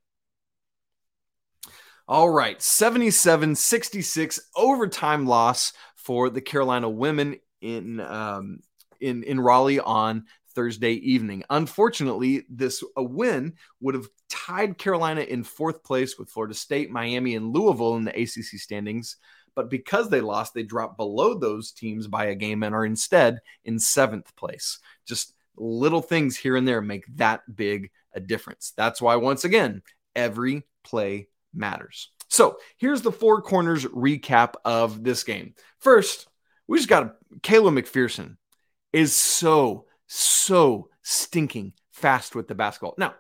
All 2.08 2.30
right, 2.30 2.62
77 2.62 3.56
66 3.56 4.39
overtime 4.56 5.26
loss 5.26 5.74
for 5.96 6.30
the 6.30 6.41
Carolina 6.41 6.88
women 6.88 7.38
in 7.62 8.00
um, 8.00 8.60
in 9.02 9.24
in 9.24 9.39
Raleigh 9.39 9.80
on 9.80 10.26
Thursday 10.54 10.94
evening. 10.94 11.44
Unfortunately, 11.50 12.46
this 12.48 12.84
a 12.96 13.04
win 13.04 13.54
would 13.80 13.96
have 13.96 14.08
tied 14.30 14.78
Carolina 14.78 15.22
in 15.22 15.44
fourth 15.44 15.84
place 15.84 16.20
with 16.20 16.30
Florida 16.30 16.54
State, 16.54 16.91
Miami, 16.91 17.36
and 17.36 17.52
Louisville 17.52 17.96
in 17.96 18.06
the 18.06 18.15
ACC 18.15 18.60
standings. 18.60 19.18
But 19.56 19.72
because 19.72 20.08
they 20.08 20.22
lost, 20.22 20.54
they 20.54 20.62
dropped 20.62 20.98
below 20.98 21.34
those 21.34 21.72
teams 21.72 22.06
by 22.06 22.26
a 22.26 22.36
game 22.36 22.62
and 22.62 22.76
are 22.76 22.86
instead 22.86 23.39
in 23.63 23.80
seventh 23.80 24.36
place. 24.36 24.78
Just 25.08 25.34
little 25.58 26.04
things 26.04 26.38
here 26.38 26.56
and 26.56 26.68
there 26.68 26.82
make 26.82 27.06
that 27.15 27.41
big 27.56 27.89
a 28.13 28.20
difference. 28.20 28.74
That's 28.78 29.02
why, 29.02 29.15
once 29.15 29.44
again, 29.44 29.82
every 30.15 30.68
play 30.84 31.30
matters. 31.56 32.12
So 32.30 32.58
here's 32.78 33.02
the 33.02 33.12
four 33.12 33.41
corners 33.41 33.86
recap 33.86 34.56
of 34.65 35.04
this 35.04 35.24
game. 35.24 35.54
First, 35.80 36.28
we 36.68 36.78
just 36.78 36.89
got 36.89 37.15
Kayla 37.41 37.80
McPherson 37.80 38.38
is 38.91 39.15
so, 39.15 39.86
so 40.08 40.89
stinking 41.04 41.74
fast 41.91 42.36
with 42.36 42.48
the 42.48 42.56
basketball. 42.56 42.96
Now, 42.98 43.15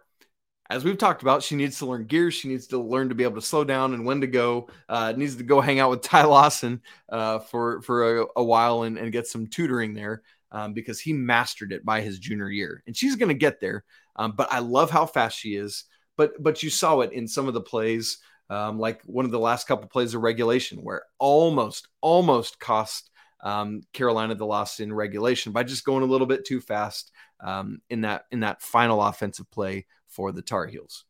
as 0.69 0.83
we've 0.83 0.97
talked 0.97 1.21
about, 1.21 1.43
she 1.43 1.55
needs 1.55 1.77
to 1.79 1.85
learn 1.85 2.05
gears. 2.05 2.33
She 2.33 2.47
needs 2.47 2.67
to 2.67 2.79
learn 2.79 3.09
to 3.09 3.15
be 3.15 3.23
able 3.23 3.35
to 3.35 3.45
slow 3.45 3.63
down 3.63 3.93
and 3.93 4.05
when 4.05 4.21
to 4.21 4.27
go. 4.27 4.67
Uh, 4.89 5.13
needs 5.15 5.35
to 5.35 5.43
go 5.43 5.61
hang 5.61 5.79
out 5.79 5.91
with 5.91 6.01
Ty 6.03 6.23
Lawson 6.23 6.81
uh, 7.09 7.39
for 7.39 7.81
for 7.83 8.21
a, 8.21 8.25
a 8.37 8.43
while 8.43 8.83
and, 8.83 8.97
and, 8.97 9.11
get 9.11 9.27
some 9.27 9.45
tutoring 9.45 9.93
there 9.93 10.23
um, 10.51 10.73
because 10.73 10.99
he 10.99 11.13
mastered 11.13 11.71
it 11.71 11.85
by 11.85 12.01
his 12.01 12.17
junior 12.17 12.49
year, 12.49 12.81
and 12.87 12.97
she's 12.97 13.15
going 13.15 13.29
to 13.29 13.35
get 13.35 13.59
there. 13.59 13.83
Um, 14.15 14.33
but 14.35 14.51
I 14.51 14.59
love 14.59 14.89
how 14.89 15.05
fast 15.05 15.37
she 15.37 15.55
is 15.55 15.83
but 16.17 16.41
but 16.41 16.63
you 16.63 16.69
saw 16.69 17.01
it 17.01 17.11
in 17.13 17.27
some 17.27 17.47
of 17.47 17.53
the 17.53 17.61
plays, 17.61 18.19
um, 18.49 18.79
like 18.79 19.01
one 19.03 19.25
of 19.25 19.31
the 19.31 19.39
last 19.39 19.67
couple 19.67 19.87
plays 19.87 20.13
of 20.13 20.21
regulation, 20.21 20.79
where 20.83 21.03
almost 21.19 21.87
almost 22.01 22.59
cost 22.59 23.09
um, 23.41 23.81
Carolina 23.93 24.35
the 24.35 24.45
loss 24.45 24.79
in 24.79 24.93
regulation 24.93 25.51
by 25.51 25.63
just 25.63 25.85
going 25.85 26.03
a 26.03 26.07
little 26.07 26.27
bit 26.27 26.45
too 26.45 26.59
fast 26.59 27.11
um, 27.39 27.81
in 27.89 28.01
that 28.01 28.25
in 28.31 28.41
that 28.41 28.61
final 28.61 29.01
offensive 29.01 29.49
play 29.51 29.85
for 30.07 30.31
the 30.31 30.41
Tar 30.41 30.65
Heels. 30.65 31.05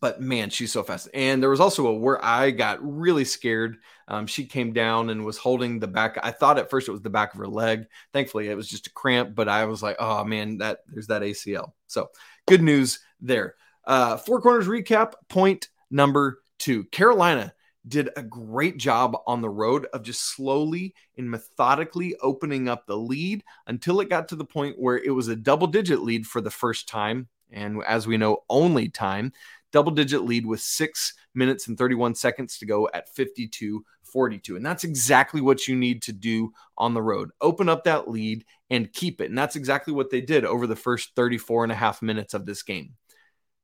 But 0.00 0.20
man, 0.20 0.50
she's 0.50 0.70
so 0.70 0.82
fast. 0.82 1.08
And 1.14 1.42
there 1.42 1.50
was 1.50 1.60
also 1.60 1.86
a 1.86 1.94
where 1.94 2.22
I 2.24 2.50
got 2.50 2.78
really 2.82 3.24
scared. 3.24 3.78
Um, 4.06 4.26
she 4.26 4.44
came 4.44 4.72
down 4.72 5.10
and 5.10 5.24
was 5.24 5.38
holding 5.38 5.80
the 5.80 5.86
back. 5.86 6.18
I 6.22 6.30
thought 6.30 6.58
at 6.58 6.70
first 6.70 6.88
it 6.88 6.92
was 6.92 7.00
the 7.00 7.10
back 7.10 7.32
of 7.32 7.40
her 7.40 7.48
leg. 7.48 7.86
Thankfully, 8.12 8.48
it 8.48 8.56
was 8.56 8.68
just 8.68 8.86
a 8.86 8.92
cramp. 8.92 9.34
But 9.34 9.48
I 9.48 9.64
was 9.64 9.82
like, 9.82 9.96
oh 9.98 10.24
man, 10.24 10.58
that 10.58 10.80
there's 10.88 11.06
that 11.08 11.22
ACL. 11.22 11.72
So 11.86 12.10
good 12.46 12.62
news 12.62 13.00
there. 13.20 13.54
Uh, 13.88 14.18
Four 14.18 14.40
Corners 14.42 14.68
recap 14.68 15.14
point 15.28 15.68
number 15.90 16.42
two 16.58 16.84
Carolina 16.84 17.54
did 17.86 18.10
a 18.16 18.22
great 18.22 18.76
job 18.76 19.16
on 19.26 19.40
the 19.40 19.48
road 19.48 19.86
of 19.94 20.02
just 20.02 20.34
slowly 20.34 20.94
and 21.16 21.30
methodically 21.30 22.14
opening 22.22 22.68
up 22.68 22.86
the 22.86 22.96
lead 22.96 23.42
until 23.66 24.00
it 24.00 24.10
got 24.10 24.28
to 24.28 24.36
the 24.36 24.44
point 24.44 24.78
where 24.78 24.98
it 24.98 25.10
was 25.10 25.28
a 25.28 25.36
double 25.36 25.66
digit 25.66 26.02
lead 26.02 26.26
for 26.26 26.42
the 26.42 26.50
first 26.50 26.86
time. 26.86 27.28
And 27.50 27.82
as 27.86 28.06
we 28.06 28.18
know, 28.18 28.44
only 28.50 28.90
time, 28.90 29.32
double 29.72 29.92
digit 29.92 30.22
lead 30.22 30.44
with 30.44 30.60
six 30.60 31.14
minutes 31.34 31.68
and 31.68 31.78
31 31.78 32.14
seconds 32.14 32.58
to 32.58 32.66
go 32.66 32.90
at 32.92 33.08
52 33.08 33.82
42. 34.02 34.56
And 34.56 34.64
that's 34.64 34.84
exactly 34.84 35.40
what 35.40 35.68
you 35.68 35.76
need 35.76 36.02
to 36.02 36.12
do 36.12 36.52
on 36.76 36.94
the 36.94 37.02
road. 37.02 37.30
Open 37.40 37.68
up 37.68 37.84
that 37.84 38.08
lead 38.08 38.44
and 38.70 38.92
keep 38.92 39.20
it. 39.20 39.28
And 39.28 39.38
that's 39.38 39.56
exactly 39.56 39.92
what 39.92 40.10
they 40.10 40.20
did 40.20 40.44
over 40.44 40.66
the 40.66 40.76
first 40.76 41.14
34 41.14 41.64
and 41.64 41.72
a 41.72 41.76
half 41.76 42.02
minutes 42.02 42.34
of 42.34 42.44
this 42.44 42.62
game. 42.62 42.94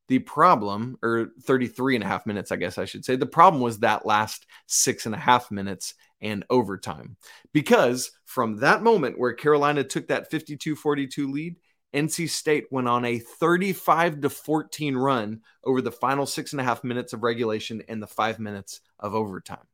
The 0.09 0.19
problem, 0.19 0.99
or 1.03 1.31
33 1.43 1.97
and 1.97 2.03
a 2.03 2.05
mm-hmm. 2.05 2.13
half 2.13 2.27
minutes, 2.27 2.53
I 2.53 2.57
guess 2.57 2.79
I 2.79 2.85
should 2.85 3.05
say, 3.05 3.17
the 3.17 3.27
problem 3.27 3.63
was 3.63 3.79
that 3.79 4.07
last 4.07 4.47
six 4.67 5.07
and 5.07 5.15
a 5.15 5.19
half 5.19 5.51
minutes 5.51 5.95
and 6.21 6.45
overtime. 6.51 7.17
Because 7.53 8.11
from 8.25 8.57
that 8.57 8.83
moment 8.83 9.19
where 9.19 9.33
Carolina 9.33 9.85
took 9.85 10.09
that 10.09 10.31
52 10.31 10.77
42 10.77 11.31
lead, 11.31 11.57
NC 11.95 12.29
State 12.29 12.67
went 12.71 12.89
on 12.89 13.05
a 13.05 13.19
35 13.19 14.23
to 14.23 14.31
14 14.31 14.97
run 14.97 15.41
over 15.63 15.81
the 15.81 15.93
final 15.93 16.27
six 16.27 16.53
and 16.53 16.61
a 16.61 16.65
half 16.65 16.83
minutes 16.83 17.13
of 17.13 17.23
regulation 17.23 17.83
and 17.89 18.03
the 18.03 18.07
five 18.07 18.39
minutes 18.39 18.81
of 18.99 19.15
overtime. 19.15 19.67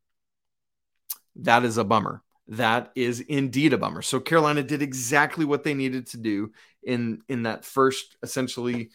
That 1.37 1.65
is 1.65 1.79
a 1.79 1.85
bummer. 1.85 2.23
That 2.49 2.91
is 2.95 3.21
indeed 3.21 3.73
a 3.73 3.79
bummer. 3.79 4.03
So 4.03 4.21
Carolina 4.21 4.63
did 4.63 4.83
exactly 4.83 5.45
what 5.45 5.65
they 5.65 5.73
needed 5.73 6.09
to 6.09 6.19
do 6.19 6.53
in 6.83 7.23
in 7.29 7.45
that 7.45 7.65
first 7.65 8.17
essentially 8.23 8.91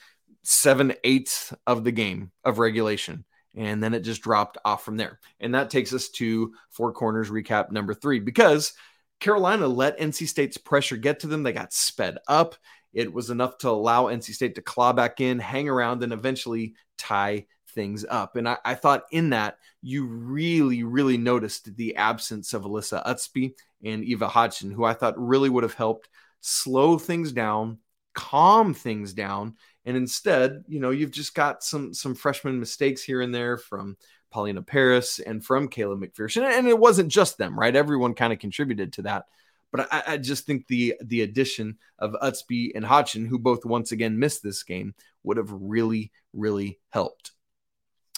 seven 0.45 0.93
eighths 1.03 1.53
of 1.65 1.84
the 1.84 1.91
game 1.91 2.31
of 2.43 2.60
regulation. 2.60 3.25
And 3.58 3.81
then 3.81 3.93
it 3.93 4.01
just 4.01 4.21
dropped 4.21 4.58
off 4.65 4.84
from 4.84 4.97
there. 4.97 5.19
And 5.39 5.55
that 5.55 5.69
takes 5.69 5.93
us 5.93 6.10
to 6.10 6.53
four 6.71 6.91
corners 6.91 7.29
recap 7.29 7.71
number 7.71 7.93
three 7.93 8.19
because 8.19 8.73
Carolina 9.19 9.67
let 9.67 9.99
NC 9.99 10.27
State's 10.27 10.58
pressure 10.58 10.97
get 10.97 11.21
to 11.21 11.27
them. 11.27 11.43
They 11.43 11.53
got 11.53 11.73
sped 11.73 12.17
up. 12.27 12.55
It 12.93 13.12
was 13.12 13.29
enough 13.29 13.58
to 13.60 13.69
allow 13.69 14.05
NC 14.05 14.34
State 14.34 14.55
to 14.55 14.62
claw 14.62 14.93
back 14.93 15.19
in, 15.19 15.39
hang 15.39 15.67
around, 15.67 16.03
and 16.03 16.13
eventually 16.13 16.75
tie 16.97 17.45
things 17.75 18.05
up. 18.10 18.38
And 18.38 18.47
I, 18.47 18.58
I, 18.63 18.73
thought 18.73 19.03
in 19.12 19.31
that 19.31 19.58
you 19.81 20.05
really, 20.05 20.84
really 20.84 21.17
noticed 21.17 21.75
the 21.75 21.97
absence 21.97 22.53
of 22.53 22.63
Alyssa 22.63 23.05
Ustby 23.05 23.53
and 23.84 24.03
Eva 24.03 24.29
Hodgson, 24.29 24.71
who 24.71 24.86
I 24.86 24.93
thought 24.93 25.13
really 25.17 25.49
would 25.49 25.63
have 25.63 25.73
helped 25.73 26.08
slow 26.39 26.97
things 26.97 27.34
down, 27.34 27.79
calm 28.13 28.73
things 28.73 29.13
down. 29.13 29.55
And 29.86 29.95
instead, 29.95 30.63
you 30.67 30.80
know, 30.80 30.89
you've 30.89 31.12
just 31.12 31.36
got 31.36 31.63
some 31.63 31.93
some 31.93 32.15
freshman 32.15 32.60
mistakes 32.60 33.04
here 33.04 33.21
and 33.21 33.34
there 33.34 33.58
from 33.58 33.98
Paulina 34.32 34.62
Paris 34.62 35.19
and 35.19 35.43
from 35.43 35.69
Kayla 35.69 36.04
McPherson. 36.04 36.43
And 36.43 36.67
it 36.67 36.78
wasn't 36.78 37.12
just 37.12 37.38
them, 37.38 37.58
right? 37.58 37.76
Everyone 37.76 38.13
kind 38.13 38.34
of 38.34 38.39
contributed 38.39 38.93
to 38.93 39.04
that. 39.04 39.26
But 39.71 39.88
I, 39.91 40.04
I, 40.08 40.17
just 40.17 40.45
think 40.45 40.67
the 40.67 40.95
the 41.04 41.21
addition 41.21 41.78
of 42.00 42.15
Ustby 42.21 42.71
and 42.76 42.86
Hodgson, 42.86 43.26
who 43.26 43.38
both 43.38 43.65
once 43.65 43.91
again 43.91 44.19
missed 44.19 44.41
this 44.41 44.63
game, 44.63 44.95
would 45.24 45.38
have 45.38 45.52
really, 45.52 46.12
really 46.34 46.80
helped. 46.89 47.32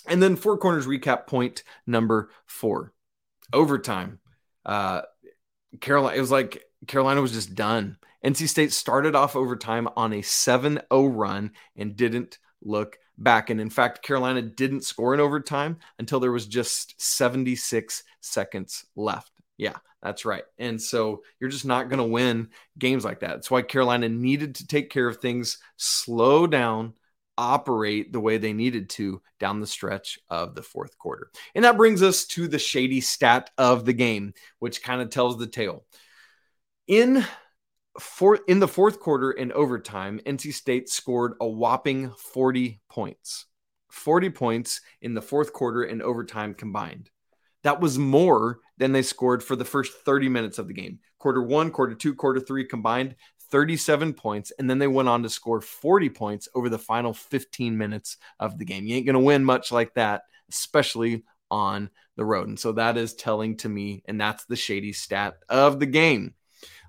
And 0.08 0.21
then 0.21 0.36
four 0.36 0.58
corners 0.58 0.88
recap 0.88 1.27
point 1.27 1.63
number 1.86 2.30
four, 2.45 2.93
overtime. 3.51 4.19
Uh, 4.65 5.01
Carolina, 5.82 6.15
it 6.17 6.21
was 6.21 6.32
like 6.32 6.63
Carolina 6.88 7.21
was 7.21 7.34
just 7.34 7.56
done. 7.56 7.97
NC 8.25 8.47
State 8.49 8.73
started 8.73 9.15
off 9.15 9.36
overtime 9.36 9.88
on 9.95 10.13
a 10.13 10.21
7 10.21 10.80
0 10.91 11.06
run 11.08 11.51
and 11.75 11.95
didn't 11.95 12.39
look 12.62 12.97
back. 13.17 13.49
And 13.49 13.60
in 13.62 13.69
fact, 13.69 14.03
Carolina 14.03 14.41
didn't 14.41 14.84
score 14.84 15.13
in 15.13 15.19
overtime 15.19 15.77
until 15.99 16.19
there 16.19 16.32
was 16.32 16.47
just 16.47 16.99
76 17.01 18.03
seconds 18.21 18.86
left. 18.95 19.32
Yeah, 19.58 19.77
that's 20.01 20.25
right. 20.25 20.43
And 20.58 20.82
so 20.82 21.23
you're 21.39 21.49
just 21.49 21.65
not 21.65 21.89
going 21.89 21.99
to 21.99 22.03
win 22.03 22.49
games 22.77 23.03
like 23.03 23.21
that. 23.21 23.30
That's 23.30 23.51
why 23.51 23.62
Carolina 23.63 24.10
needed 24.10 24.56
to 24.56 24.67
take 24.67 24.89
care 24.89 25.08
of 25.08 25.17
things, 25.17 25.58
slow 25.77 26.47
down, 26.47 26.93
operate 27.38 28.12
the 28.12 28.19
way 28.19 28.38
they 28.38 28.53
needed 28.53 28.89
to 28.89 29.21
down 29.39 29.60
the 29.60 29.67
stretch 29.67 30.19
of 30.30 30.56
the 30.56 30.63
fourth 30.63 30.97
quarter. 30.97 31.30
And 31.53 31.65
that 31.65 31.77
brings 31.77 32.01
us 32.01 32.25
to 32.27 32.47
the 32.47 32.60
shady 32.60 33.01
stat 33.01 33.51
of 33.58 33.86
the 33.86 33.93
game, 33.93 34.34
which 34.60 34.84
kind 34.84 35.01
of 35.01 35.10
tells 35.10 35.38
the 35.38 35.47
tale. 35.47 35.86
In 36.88 37.25
for 37.99 38.39
in 38.47 38.60
the 38.60 38.67
fourth 38.67 38.99
quarter 38.99 39.31
in 39.31 39.51
overtime, 39.51 40.19
NC 40.25 40.53
State 40.53 40.89
scored 40.89 41.33
a 41.41 41.47
whopping 41.47 42.12
40 42.33 42.81
points. 42.89 43.45
40 43.89 44.29
points 44.29 44.81
in 45.01 45.13
the 45.13 45.21
fourth 45.21 45.53
quarter 45.53 45.83
in 45.83 46.01
overtime 46.01 46.53
combined. 46.53 47.10
That 47.63 47.81
was 47.81 47.97
more 47.97 48.60
than 48.77 48.91
they 48.91 49.01
scored 49.01 49.43
for 49.43 49.55
the 49.55 49.65
first 49.65 49.93
30 50.05 50.29
minutes 50.29 50.60
of 50.60 50.67
the 50.67 50.73
game. 50.73 50.99
Quarter 51.19 51.41
one, 51.41 51.71
quarter 51.71 51.95
two, 51.95 52.13
quarter 52.13 52.39
three 52.39 52.65
combined, 52.65 53.15
37 53.49 54.13
points, 54.13 54.51
and 54.60 54.69
then 54.69 54.77
they 54.77 54.88
went 54.88 55.10
on 55.10 55.23
to 55.23 55.29
score 55.29 55.62
40 55.62 56.10
points 56.10 56.47
over 56.53 56.69
the 56.69 56.77
final 56.77 57.13
15 57.13 57.77
minutes 57.77 58.17
of 58.39 58.57
the 58.57 58.65
game. 58.65 58.86
You 58.86 58.95
ain't 58.95 59.05
going 59.05 59.15
to 59.15 59.19
win 59.19 59.43
much 59.43 59.71
like 59.71 59.93
that, 59.95 60.23
especially 60.49 61.23
on 61.49 61.89
the 62.15 62.25
road. 62.25 62.47
And 62.49 62.60
so 62.60 62.73
that 62.73 62.97
is 62.97 63.13
telling 63.13 63.57
to 63.57 63.69
me, 63.69 64.03
and 64.05 64.19
that's 64.19 64.45
the 64.45 64.55
shady 64.55 64.93
stat 64.93 65.36
of 65.49 65.79
the 65.79 65.86
game. 65.86 66.33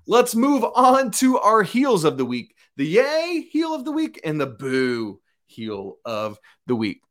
Let's 0.09 0.33
move 0.33 0.63
on 0.63 1.11
to 1.11 1.37
our 1.37 1.61
heels 1.61 2.03
of 2.03 2.17
the 2.17 2.25
week 2.25 2.55
the 2.77 2.85
yay 2.87 3.47
heel 3.51 3.75
of 3.75 3.85
the 3.85 3.91
week 3.91 4.19
and 4.23 4.41
the 4.41 4.47
boo 4.47 5.21
heel 5.45 5.97
of 6.03 6.39
the 6.65 6.75
week 6.75 7.03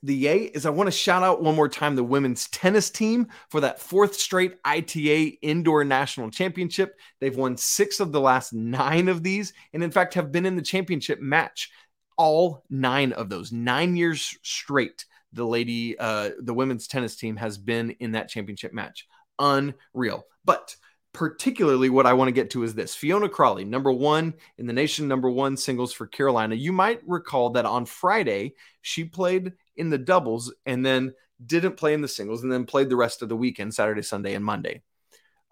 the 0.00 0.14
yay 0.14 0.42
is 0.44 0.64
I 0.64 0.70
want 0.70 0.86
to 0.86 0.92
shout 0.92 1.24
out 1.24 1.42
one 1.42 1.56
more 1.56 1.68
time 1.68 1.96
the 1.96 2.04
women's 2.04 2.46
tennis 2.50 2.88
team 2.88 3.26
for 3.50 3.62
that 3.62 3.80
fourth 3.80 4.14
straight 4.14 4.58
ITA 4.64 5.38
Indoor 5.42 5.82
National 5.82 6.30
Championship. 6.30 7.00
They've 7.20 7.36
won 7.36 7.56
six 7.56 7.98
of 7.98 8.12
the 8.12 8.20
last 8.20 8.52
nine 8.52 9.08
of 9.08 9.24
these, 9.24 9.52
and 9.72 9.82
in 9.82 9.90
fact, 9.90 10.14
have 10.14 10.30
been 10.30 10.46
in 10.46 10.54
the 10.54 10.62
championship 10.62 11.20
match 11.20 11.70
all 12.16 12.62
nine 12.70 13.12
of 13.12 13.28
those, 13.28 13.50
nine 13.50 13.96
years 13.96 14.38
straight. 14.42 15.04
The 15.32 15.46
lady, 15.46 15.98
uh, 15.98 16.30
the 16.38 16.54
women's 16.54 16.86
tennis 16.86 17.16
team 17.16 17.34
has 17.36 17.58
been 17.58 17.90
in 17.98 18.12
that 18.12 18.28
championship 18.28 18.72
match. 18.72 19.08
Unreal. 19.40 20.26
But 20.44 20.76
particularly 21.14 21.88
what 21.88 22.06
I 22.06 22.12
want 22.12 22.28
to 22.28 22.32
get 22.32 22.50
to 22.50 22.64
is 22.64 22.74
this 22.74 22.94
Fiona 22.94 23.28
Crawley, 23.28 23.64
number 23.64 23.92
one 23.92 24.34
in 24.58 24.66
the 24.66 24.72
nation, 24.72 25.08
number 25.08 25.30
one 25.30 25.56
singles 25.56 25.92
for 25.92 26.06
Carolina. 26.06 26.56
You 26.56 26.72
might 26.72 27.00
recall 27.06 27.50
that 27.50 27.64
on 27.64 27.86
Friday, 27.86 28.54
she 28.82 29.04
played 29.04 29.52
in 29.76 29.88
the 29.88 29.98
doubles 29.98 30.52
and 30.66 30.84
then 30.84 31.14
didn't 31.44 31.76
play 31.76 31.94
in 31.94 32.02
the 32.02 32.08
singles 32.08 32.42
and 32.42 32.52
then 32.52 32.66
played 32.66 32.90
the 32.90 32.96
rest 32.96 33.22
of 33.22 33.28
the 33.28 33.36
weekend, 33.36 33.72
Saturday, 33.72 34.02
Sunday, 34.02 34.34
and 34.34 34.44
Monday. 34.44 34.82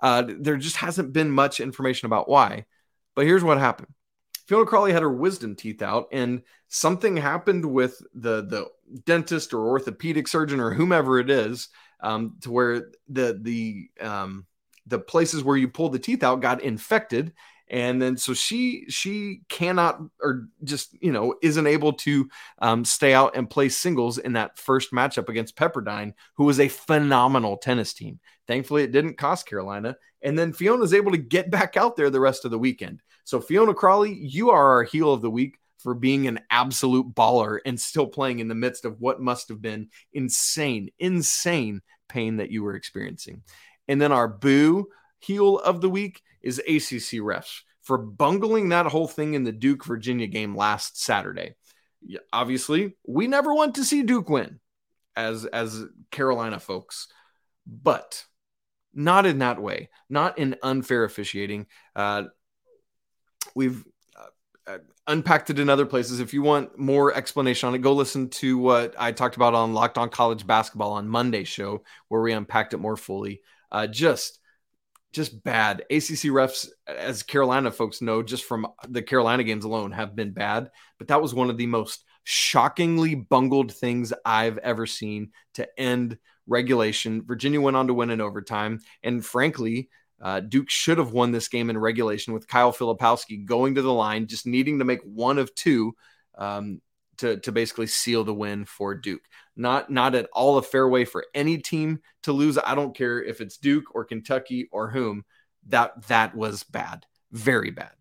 Uh, 0.03 0.25
there 0.41 0.57
just 0.57 0.77
hasn't 0.77 1.13
been 1.13 1.31
much 1.31 1.61
information 1.61 2.07
about 2.07 2.29
why. 2.29 2.67
But 3.15 3.27
here's 3.27 3.45
what 3.45 3.59
happened. 3.59 3.89
Fiona 4.47 4.67
Crawley 4.67 4.93
had 4.93 5.03
her 5.03 5.13
wisdom 5.13 5.55
teeth 5.55 5.81
out, 5.81 6.09
and 6.11 6.43
something 6.69 7.17
happened 7.17 7.65
with 7.65 8.03
the 8.13 8.43
the 8.45 8.67
dentist 9.07 9.55
or 9.55 9.69
orthopedic 9.69 10.27
surgeon 10.27 10.59
or 10.59 10.75
whomever 10.75 11.21
it 11.21 11.31
is, 11.31 11.69
um, 12.01 12.37
to 12.41 12.51
where 12.51 12.91
the 13.09 13.39
the 13.41 13.89
um, 14.01 14.47
the 14.87 14.99
places 14.99 15.45
where 15.45 15.57
you 15.57 15.69
pull 15.69 15.89
the 15.89 15.99
teeth 15.99 16.23
out 16.23 16.41
got 16.41 16.63
infected. 16.63 17.33
And 17.69 18.03
then 18.03 18.19
so 18.19 18.35
she 18.35 18.85
she 18.89 19.41
cannot 19.49 19.99
or 20.21 20.49
just 20.63 20.95
you 21.01 21.11
know 21.11 21.35
isn't 21.43 21.67
able 21.67 21.95
to 21.95 22.29
um, 22.59 22.85
stay 22.85 23.15
out 23.15 23.35
and 23.35 23.49
play 23.49 23.71
singles 23.71 24.19
in 24.19 24.35
that 24.35 24.59
first 24.59 24.93
matchup 24.93 25.31
against 25.31 25.57
pepperdine 25.57 26.13
who 26.37 26.45
was 26.45 26.61
a 26.61 26.69
phenomenal 26.69 27.57
tennis 27.57 27.95
team. 27.95 28.21
Thankfully 28.47 28.83
it 28.83 28.93
didn't 28.93 29.17
cost 29.17 29.47
carolina. 29.47 29.97
And 30.21 30.39
then 30.39 30.53
fiona's 30.53 30.93
able 30.93 31.13
to 31.13 31.19
get 31.19 31.51
back 31.51 31.77
out 31.79 31.97
there 31.97 32.11
the 32.11 32.21
rest 32.21 32.45
of 32.45 32.51
the 32.51 32.59
weekend. 32.59 33.01
So 33.25 33.41
fiona 33.41 33.73
crawley 33.73 34.13
you 34.13 34.51
are 34.51 34.73
our 34.73 34.83
heel 34.83 35.13
of 35.13 35.23
the 35.23 35.31
week 35.31 35.57
for 35.79 35.95
being 35.95 36.27
an 36.29 36.41
absolute 36.51 37.15
baller 37.15 37.59
and 37.65 37.81
still 37.81 38.07
playing 38.07 38.41
in 38.41 38.49
the 38.49 38.55
midst 38.55 38.85
of 38.85 39.01
what 39.01 39.21
must 39.21 39.49
have 39.49 39.63
been 39.63 39.89
insane 40.13 40.91
insane 40.99 41.81
pain 42.13 42.37
that 42.37 42.51
you 42.51 42.63
were 42.63 42.75
experiencing 42.75 43.43
and 43.89 44.01
then 44.01 44.13
our 44.13 44.29
boo 44.29 44.87
heel 45.19 45.59
of 45.59 45.81
the 45.81 45.91
week 45.91 46.23
is 46.43 46.59
ACC 46.59 47.21
refs 47.21 47.61
for 47.83 47.99
bungling 47.99 48.69
that 48.69 48.87
whole 48.87 49.09
thing 49.09 49.35
in 49.35 49.45
the 49.45 49.53
Duke 49.53 49.85
Virginia 49.85 50.27
game 50.27 50.57
last 50.57 51.01
Saturday. 51.01 51.55
Obviously, 52.33 52.97
we 53.07 53.27
never 53.27 53.55
want 53.55 53.77
to 53.77 53.85
see 53.85 54.03
Duke 54.03 54.29
win 54.29 54.61
as 55.17 55.45
as 55.45 55.85
Carolina 56.11 56.59
folks, 56.59 57.09
but 57.67 58.25
not 58.95 59.27
in 59.27 59.39
that 59.39 59.61
way, 59.61 59.89
not 60.09 60.39
in 60.39 60.57
unfair 60.63 61.05
officiating. 61.05 61.67
Uh, 61.95 62.25
we've 63.55 63.85
uh, 64.67 64.79
unpacked 65.07 65.51
it 65.51 65.59
in 65.59 65.69
other 65.69 65.87
places. 65.87 66.21
If 66.21 66.33
you 66.33 66.43
want 66.43 66.79
more 66.79 67.15
explanation 67.15 67.69
on 67.69 67.75
it, 67.75 67.79
go 67.79 67.93
listen 67.93 68.29
to 68.31 68.59
what 68.59 68.95
I 68.99 69.13
talked 69.13 69.37
about 69.37 69.55
on 69.55 69.75
Locked 69.75 69.99
On 69.99 70.09
College 70.09 70.47
Basketball 70.47 70.93
on 70.93 71.09
Monday 71.09 71.45
show, 71.45 71.83
where 72.09 72.23
we 72.23 72.33
unpacked 72.33 72.75
it 72.75 72.79
more 72.79 72.97
fully. 72.97 73.43
Uh, 73.71 73.87
just 73.87 74.39
just 75.13 75.45
bad. 75.45 75.81
ACC 75.91 76.31
refs, 76.31 76.69
as 76.87 77.23
Carolina 77.23 77.71
folks 77.71 78.01
know, 78.01 78.23
just 78.23 78.45
from 78.45 78.67
the 78.89 79.03
Carolina 79.03 79.45
games 79.45 79.65
alone, 79.65 79.93
have 79.93 80.17
been 80.17 80.33
bad. 80.33 80.71
But 80.99 81.09
that 81.09 81.21
was 81.21 81.35
one 81.35 81.51
of 81.51 81.59
the 81.59 81.67
most 81.67 82.05
shockingly 82.25 83.15
bungled 83.15 83.73
things 83.73 84.13
I've 84.25 84.59
ever 84.59 84.87
seen 84.87 85.33
to 85.55 85.69
end 85.79 86.17
regulation. 86.47 87.25
Virginia 87.27 87.61
went 87.61 87.77
on 87.77 87.89
to 87.89 87.95
win 87.95 88.11
in 88.11 88.21
overtime. 88.21 88.81
And 89.03 89.25
frankly, 89.25 89.91
uh, 90.23 90.41
Duke 90.41 90.71
should 90.71 90.99
have 90.99 91.13
won 91.13 91.33
this 91.33 91.49
game 91.49 91.69
in 91.69 91.77
regulation 91.77 92.33
with 92.33 92.47
Kyle 92.47 92.73
Filipowski 92.73 93.45
going 93.45 93.75
to 93.75 93.83
the 93.83 93.93
line, 93.93 94.29
just 94.29 94.47
needing 94.47 94.79
to 94.79 94.85
make 94.85 95.03
one 95.03 95.39
of 95.39 95.55
two 95.55 95.95
um, 96.39 96.81
to, 97.19 97.39
to 97.39 97.53
basically 97.53 97.89
seal 97.89 98.23
the 98.25 98.33
win 98.33 98.65
for 98.65 98.95
Duke. 98.95 99.23
Not 99.57 99.91
not 99.91 100.15
at 100.15 100.29
all 100.33 100.57
a 100.57 100.63
fair 100.63 100.89
way 100.89 101.05
for 101.05 101.27
any 101.35 101.59
team 101.59 102.01
to 102.23 102.33
lose. 102.33 102.57
I 102.57 102.75
don't 102.75 102.97
care 102.97 103.23
if 103.23 103.41
it's 103.41 103.59
Duke 103.59 103.95
or 103.95 104.05
Kentucky 104.05 104.69
or 104.73 104.91
whom. 104.91 105.25
That 105.69 106.07
that 106.09 106.35
was 106.35 106.63
bad, 106.63 107.07
very 107.31 107.71
bad. 107.71 107.93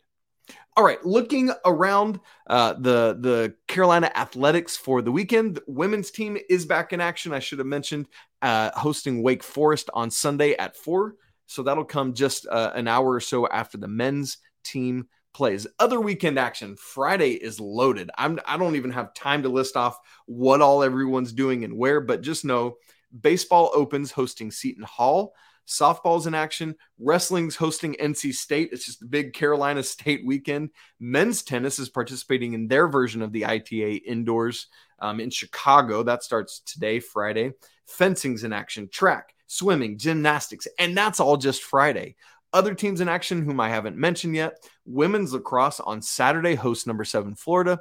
All 0.78 0.86
right, 0.86 1.04
looking 1.06 1.52
around 1.66 2.20
uh, 2.48 2.74
the 2.74 3.18
the 3.20 3.56
Carolina 3.68 4.10
Athletics 4.16 4.78
for 4.78 5.02
the 5.02 5.12
weekend, 5.12 5.56
the 5.56 5.64
women's 5.68 6.12
team 6.12 6.38
is 6.50 6.66
back 6.66 6.94
in 6.94 7.02
action. 7.02 7.34
I 7.34 7.40
should 7.40 7.60
have 7.60 7.68
mentioned 7.68 8.08
uh, 8.42 8.72
hosting 8.74 9.22
Wake 9.22 9.44
Forest 9.44 9.90
on 9.94 10.10
Sunday 10.10 10.56
at 10.56 10.78
four, 10.78 11.16
so 11.52 11.64
that'll 11.64 11.84
come 11.84 12.14
just 12.14 12.48
uh, 12.48 12.72
an 12.76 12.88
hour 12.88 13.12
or 13.12 13.20
so 13.20 13.46
after 13.46 13.78
the 13.78 13.88
men's 13.88 14.38
team 14.64 15.08
plays. 15.34 15.68
Other 15.80 16.00
weekend 16.00 16.40
action, 16.40 16.78
Friday 16.78 17.32
is 17.32 17.60
loaded. 17.60 18.10
I'm 18.18 18.40
I 18.46 18.56
don't 18.56 18.78
even 18.78 18.92
have 18.92 19.14
time 19.14 19.44
to 19.44 19.50
list 19.50 19.76
off 19.76 20.00
what 20.28 20.62
all 20.62 20.82
everyone's 20.82 21.34
doing 21.34 21.66
and 21.66 21.78
where, 21.78 22.00
but 22.00 22.22
just 22.22 22.46
know 22.46 22.78
baseball 23.20 23.70
opens 23.74 24.12
hosting 24.12 24.50
Seton 24.50 24.84
Hall. 24.84 25.34
Softball's 25.68 26.26
in 26.26 26.34
action. 26.34 26.76
Wrestling's 27.00 27.58
hosting 27.58 27.96
NC 27.96 28.34
State. 28.34 28.70
It's 28.72 28.86
just 28.86 29.02
a 29.02 29.06
big 29.06 29.34
Carolina 29.34 29.84
State 29.84 30.26
weekend. 30.26 30.70
Men's 31.02 31.44
tennis 31.44 31.80
is 31.80 31.90
participating 31.90 32.54
in 32.54 32.70
their 32.70 32.88
version 32.88 33.22
of 33.22 33.34
the 33.34 33.46
ITA 33.46 33.96
indoors 33.96 34.68
um, 35.00 35.20
in 35.20 35.30
Chicago. 35.30 36.04
That 36.04 36.24
starts 36.24 36.62
today, 36.62 37.02
Friday. 37.02 37.52
Fencing's 37.88 38.46
in 38.46 38.54
action. 38.54 38.88
Track, 38.90 39.34
swimming, 39.52 39.98
gymnastics, 39.98 40.68
and 40.80 40.98
that's 40.98 41.20
all 41.20 41.38
just 41.38 41.64
Friday. 41.64 42.16
Other 42.54 42.74
teams 42.76 43.02
in 43.02 43.08
action, 43.08 43.44
whom 43.44 43.60
I 43.60 43.70
haven't 43.70 43.98
mentioned 43.98 44.36
yet 44.36 44.58
women's 44.86 45.34
lacrosse 45.34 45.80
on 45.80 46.02
Saturday 46.02 46.56
hosts 46.56 46.86
number 46.86 47.06
seven 47.06 47.36
Florida. 47.36 47.80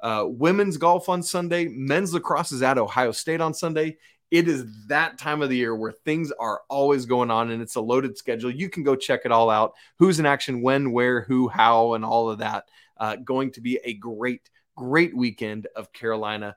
Uh, 0.00 0.24
women's 0.26 0.76
golf 0.76 1.08
on 1.08 1.22
Sunday. 1.22 1.68
Men's 1.68 2.12
lacrosse 2.12 2.52
is 2.52 2.62
at 2.62 2.78
Ohio 2.78 3.12
State 3.12 3.40
on 3.40 3.54
Sunday 3.54 3.96
it 4.32 4.48
is 4.48 4.64
that 4.86 5.18
time 5.18 5.42
of 5.42 5.50
the 5.50 5.58
year 5.58 5.76
where 5.76 5.92
things 5.92 6.32
are 6.40 6.62
always 6.70 7.04
going 7.04 7.30
on 7.30 7.50
and 7.50 7.60
it's 7.60 7.74
a 7.74 7.80
loaded 7.82 8.16
schedule. 8.16 8.50
You 8.50 8.70
can 8.70 8.82
go 8.82 8.96
check 8.96 9.20
it 9.26 9.30
all 9.30 9.50
out. 9.50 9.74
Who's 9.98 10.18
in 10.18 10.24
action, 10.24 10.62
when, 10.62 10.90
where, 10.90 11.20
who, 11.20 11.48
how, 11.48 11.92
and 11.92 12.02
all 12.02 12.30
of 12.30 12.38
that. 12.38 12.64
Uh, 12.96 13.16
going 13.16 13.50
to 13.52 13.60
be 13.60 13.78
a 13.84 13.92
great, 13.92 14.48
great 14.74 15.14
weekend 15.14 15.66
of 15.76 15.92
Carolina 15.92 16.56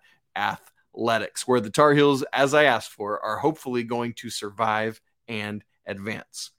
athletics, 0.96 1.48
where 1.48 1.60
the 1.60 1.70
Tar 1.70 1.94
Heels, 1.94 2.24
as 2.34 2.54
I 2.54 2.64
asked 2.66 2.92
for, 2.92 3.24
are 3.24 3.38
hopefully 3.38 3.84
going 3.84 4.14
to 4.14 4.30
survive 4.30 5.02
and 5.28 5.64
advance. 5.86 6.52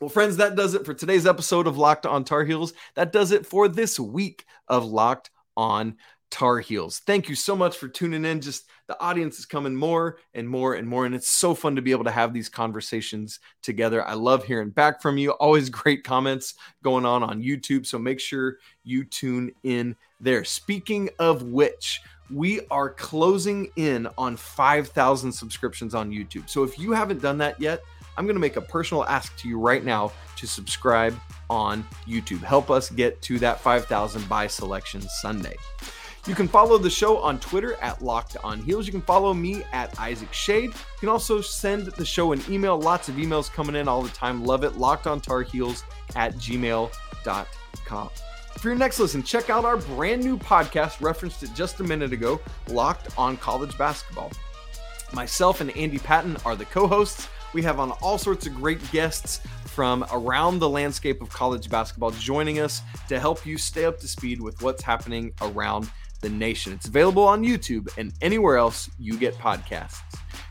Well, 0.00 0.08
friends, 0.08 0.38
that 0.38 0.56
does 0.56 0.74
it 0.74 0.84
for 0.84 0.94
today's 0.94 1.26
episode 1.26 1.66
of 1.66 1.78
Locked 1.78 2.06
on 2.06 2.24
Tar 2.24 2.44
Heels. 2.44 2.72
That 2.94 3.12
does 3.12 3.30
it 3.30 3.46
for 3.46 3.68
this 3.68 4.00
week 4.00 4.44
of 4.66 4.84
Locked 4.84 5.30
on 5.56 5.96
Tar 6.28 6.58
Heels. 6.58 7.00
Thank 7.06 7.28
you 7.28 7.34
so 7.34 7.54
much 7.54 7.76
for 7.76 7.86
tuning 7.88 8.24
in. 8.24 8.40
Just 8.40 8.64
the 8.88 8.98
audience 9.00 9.38
is 9.38 9.44
coming 9.44 9.76
more 9.76 10.16
and 10.34 10.48
more 10.48 10.74
and 10.74 10.88
more. 10.88 11.06
And 11.06 11.14
it's 11.14 11.28
so 11.28 11.54
fun 11.54 11.76
to 11.76 11.82
be 11.82 11.92
able 11.92 12.04
to 12.04 12.10
have 12.10 12.32
these 12.32 12.48
conversations 12.48 13.38
together. 13.62 14.04
I 14.04 14.14
love 14.14 14.42
hearing 14.42 14.70
back 14.70 15.02
from 15.02 15.18
you. 15.18 15.32
Always 15.32 15.68
great 15.68 16.02
comments 16.02 16.54
going 16.82 17.04
on 17.04 17.22
on 17.22 17.42
YouTube. 17.42 17.86
So 17.86 17.98
make 17.98 18.18
sure 18.18 18.56
you 18.82 19.04
tune 19.04 19.52
in 19.62 19.94
there. 20.20 20.42
Speaking 20.42 21.10
of 21.18 21.42
which, 21.42 22.00
we 22.30 22.60
are 22.70 22.90
closing 22.90 23.70
in 23.76 24.08
on 24.16 24.36
5,000 24.36 25.32
subscriptions 25.32 25.94
on 25.94 26.10
YouTube. 26.10 26.48
So 26.48 26.62
if 26.64 26.78
you 26.78 26.92
haven't 26.92 27.20
done 27.20 27.38
that 27.38 27.60
yet, 27.60 27.82
I'm 28.16 28.26
going 28.26 28.36
to 28.36 28.40
make 28.40 28.56
a 28.56 28.62
personal 28.62 29.04
ask 29.04 29.36
to 29.38 29.48
you 29.48 29.58
right 29.58 29.84
now 29.84 30.12
to 30.36 30.46
subscribe 30.46 31.18
on 31.48 31.86
YouTube. 32.06 32.40
Help 32.40 32.70
us 32.70 32.90
get 32.90 33.20
to 33.22 33.38
that 33.38 33.60
5,000 33.60 34.28
by 34.28 34.46
Selection 34.46 35.00
Sunday. 35.02 35.56
You 36.26 36.36
can 36.36 36.46
follow 36.46 36.78
the 36.78 36.90
show 36.90 37.18
on 37.18 37.40
Twitter 37.40 37.74
at 37.80 38.00
Locked 38.00 38.36
On 38.44 38.60
Heels. 38.62 38.86
You 38.86 38.92
can 38.92 39.02
follow 39.02 39.34
me 39.34 39.64
at 39.72 39.98
Isaac 39.98 40.32
Schade. 40.32 40.70
You 40.70 41.00
can 41.00 41.08
also 41.08 41.40
send 41.40 41.86
the 41.86 42.04
show 42.04 42.30
an 42.30 42.40
email. 42.48 42.78
Lots 42.78 43.08
of 43.08 43.16
emails 43.16 43.52
coming 43.52 43.74
in 43.74 43.88
all 43.88 44.02
the 44.02 44.10
time. 44.10 44.44
Love 44.44 44.62
it. 44.62 44.76
Locked 44.76 45.08
on 45.08 45.20
Tar 45.20 45.42
Heels 45.42 45.82
at 46.14 46.34
gmail.com. 46.34 48.10
For 48.58 48.68
your 48.68 48.78
next 48.78 49.00
listen, 49.00 49.22
check 49.22 49.50
out 49.50 49.64
our 49.64 49.76
brand 49.76 50.22
new 50.22 50.38
podcast, 50.38 51.00
referenced 51.00 51.42
it 51.42 51.50
just 51.54 51.80
a 51.80 51.82
minute 51.82 52.12
ago, 52.12 52.40
Locked 52.68 53.16
on 53.18 53.36
College 53.36 53.76
Basketball. 53.76 54.30
Myself 55.12 55.60
and 55.60 55.76
Andy 55.76 55.98
Patton 55.98 56.36
are 56.44 56.56
the 56.56 56.64
co 56.64 56.86
hosts. 56.86 57.28
We 57.54 57.62
have 57.62 57.80
on 57.80 57.90
all 58.02 58.18
sorts 58.18 58.46
of 58.46 58.54
great 58.54 58.80
guests 58.92 59.40
from 59.66 60.06
around 60.12 60.58
the 60.58 60.68
landscape 60.68 61.20
of 61.20 61.28
college 61.30 61.68
basketball 61.68 62.12
joining 62.12 62.60
us 62.60 62.82
to 63.08 63.18
help 63.18 63.44
you 63.44 63.58
stay 63.58 63.84
up 63.84 63.98
to 64.00 64.08
speed 64.08 64.40
with 64.40 64.62
what's 64.62 64.82
happening 64.82 65.32
around 65.42 65.90
the 66.20 66.28
nation. 66.28 66.72
It's 66.72 66.86
available 66.86 67.24
on 67.24 67.42
YouTube 67.42 67.88
and 67.98 68.12
anywhere 68.22 68.56
else 68.56 68.88
you 68.98 69.18
get 69.18 69.34
podcasts. 69.34 69.98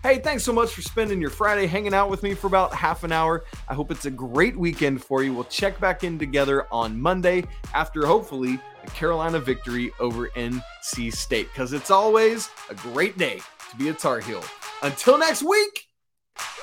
Hey, 0.03 0.17
thanks 0.17 0.43
so 0.43 0.51
much 0.51 0.73
for 0.73 0.81
spending 0.81 1.21
your 1.21 1.29
Friday 1.29 1.67
hanging 1.67 1.93
out 1.93 2.09
with 2.09 2.23
me 2.23 2.33
for 2.33 2.47
about 2.47 2.73
half 2.73 3.03
an 3.03 3.11
hour. 3.11 3.45
I 3.67 3.75
hope 3.75 3.91
it's 3.91 4.05
a 4.05 4.11
great 4.11 4.57
weekend 4.57 5.03
for 5.03 5.21
you. 5.21 5.31
We'll 5.31 5.43
check 5.43 5.79
back 5.79 6.03
in 6.03 6.17
together 6.17 6.65
on 6.71 6.99
Monday 6.99 7.43
after 7.75 8.07
hopefully 8.07 8.59
a 8.83 8.87
Carolina 8.87 9.39
victory 9.39 9.91
over 9.99 10.29
NC 10.29 11.13
State 11.13 11.49
because 11.53 11.71
it's 11.71 11.91
always 11.91 12.49
a 12.71 12.73
great 12.73 13.15
day 13.19 13.41
to 13.69 13.77
be 13.77 13.89
a 13.89 13.93
Tar 13.93 14.21
Heel. 14.21 14.43
Until 14.81 15.19
next 15.19 15.43
week, 15.43 15.85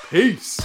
peace. 0.09 0.59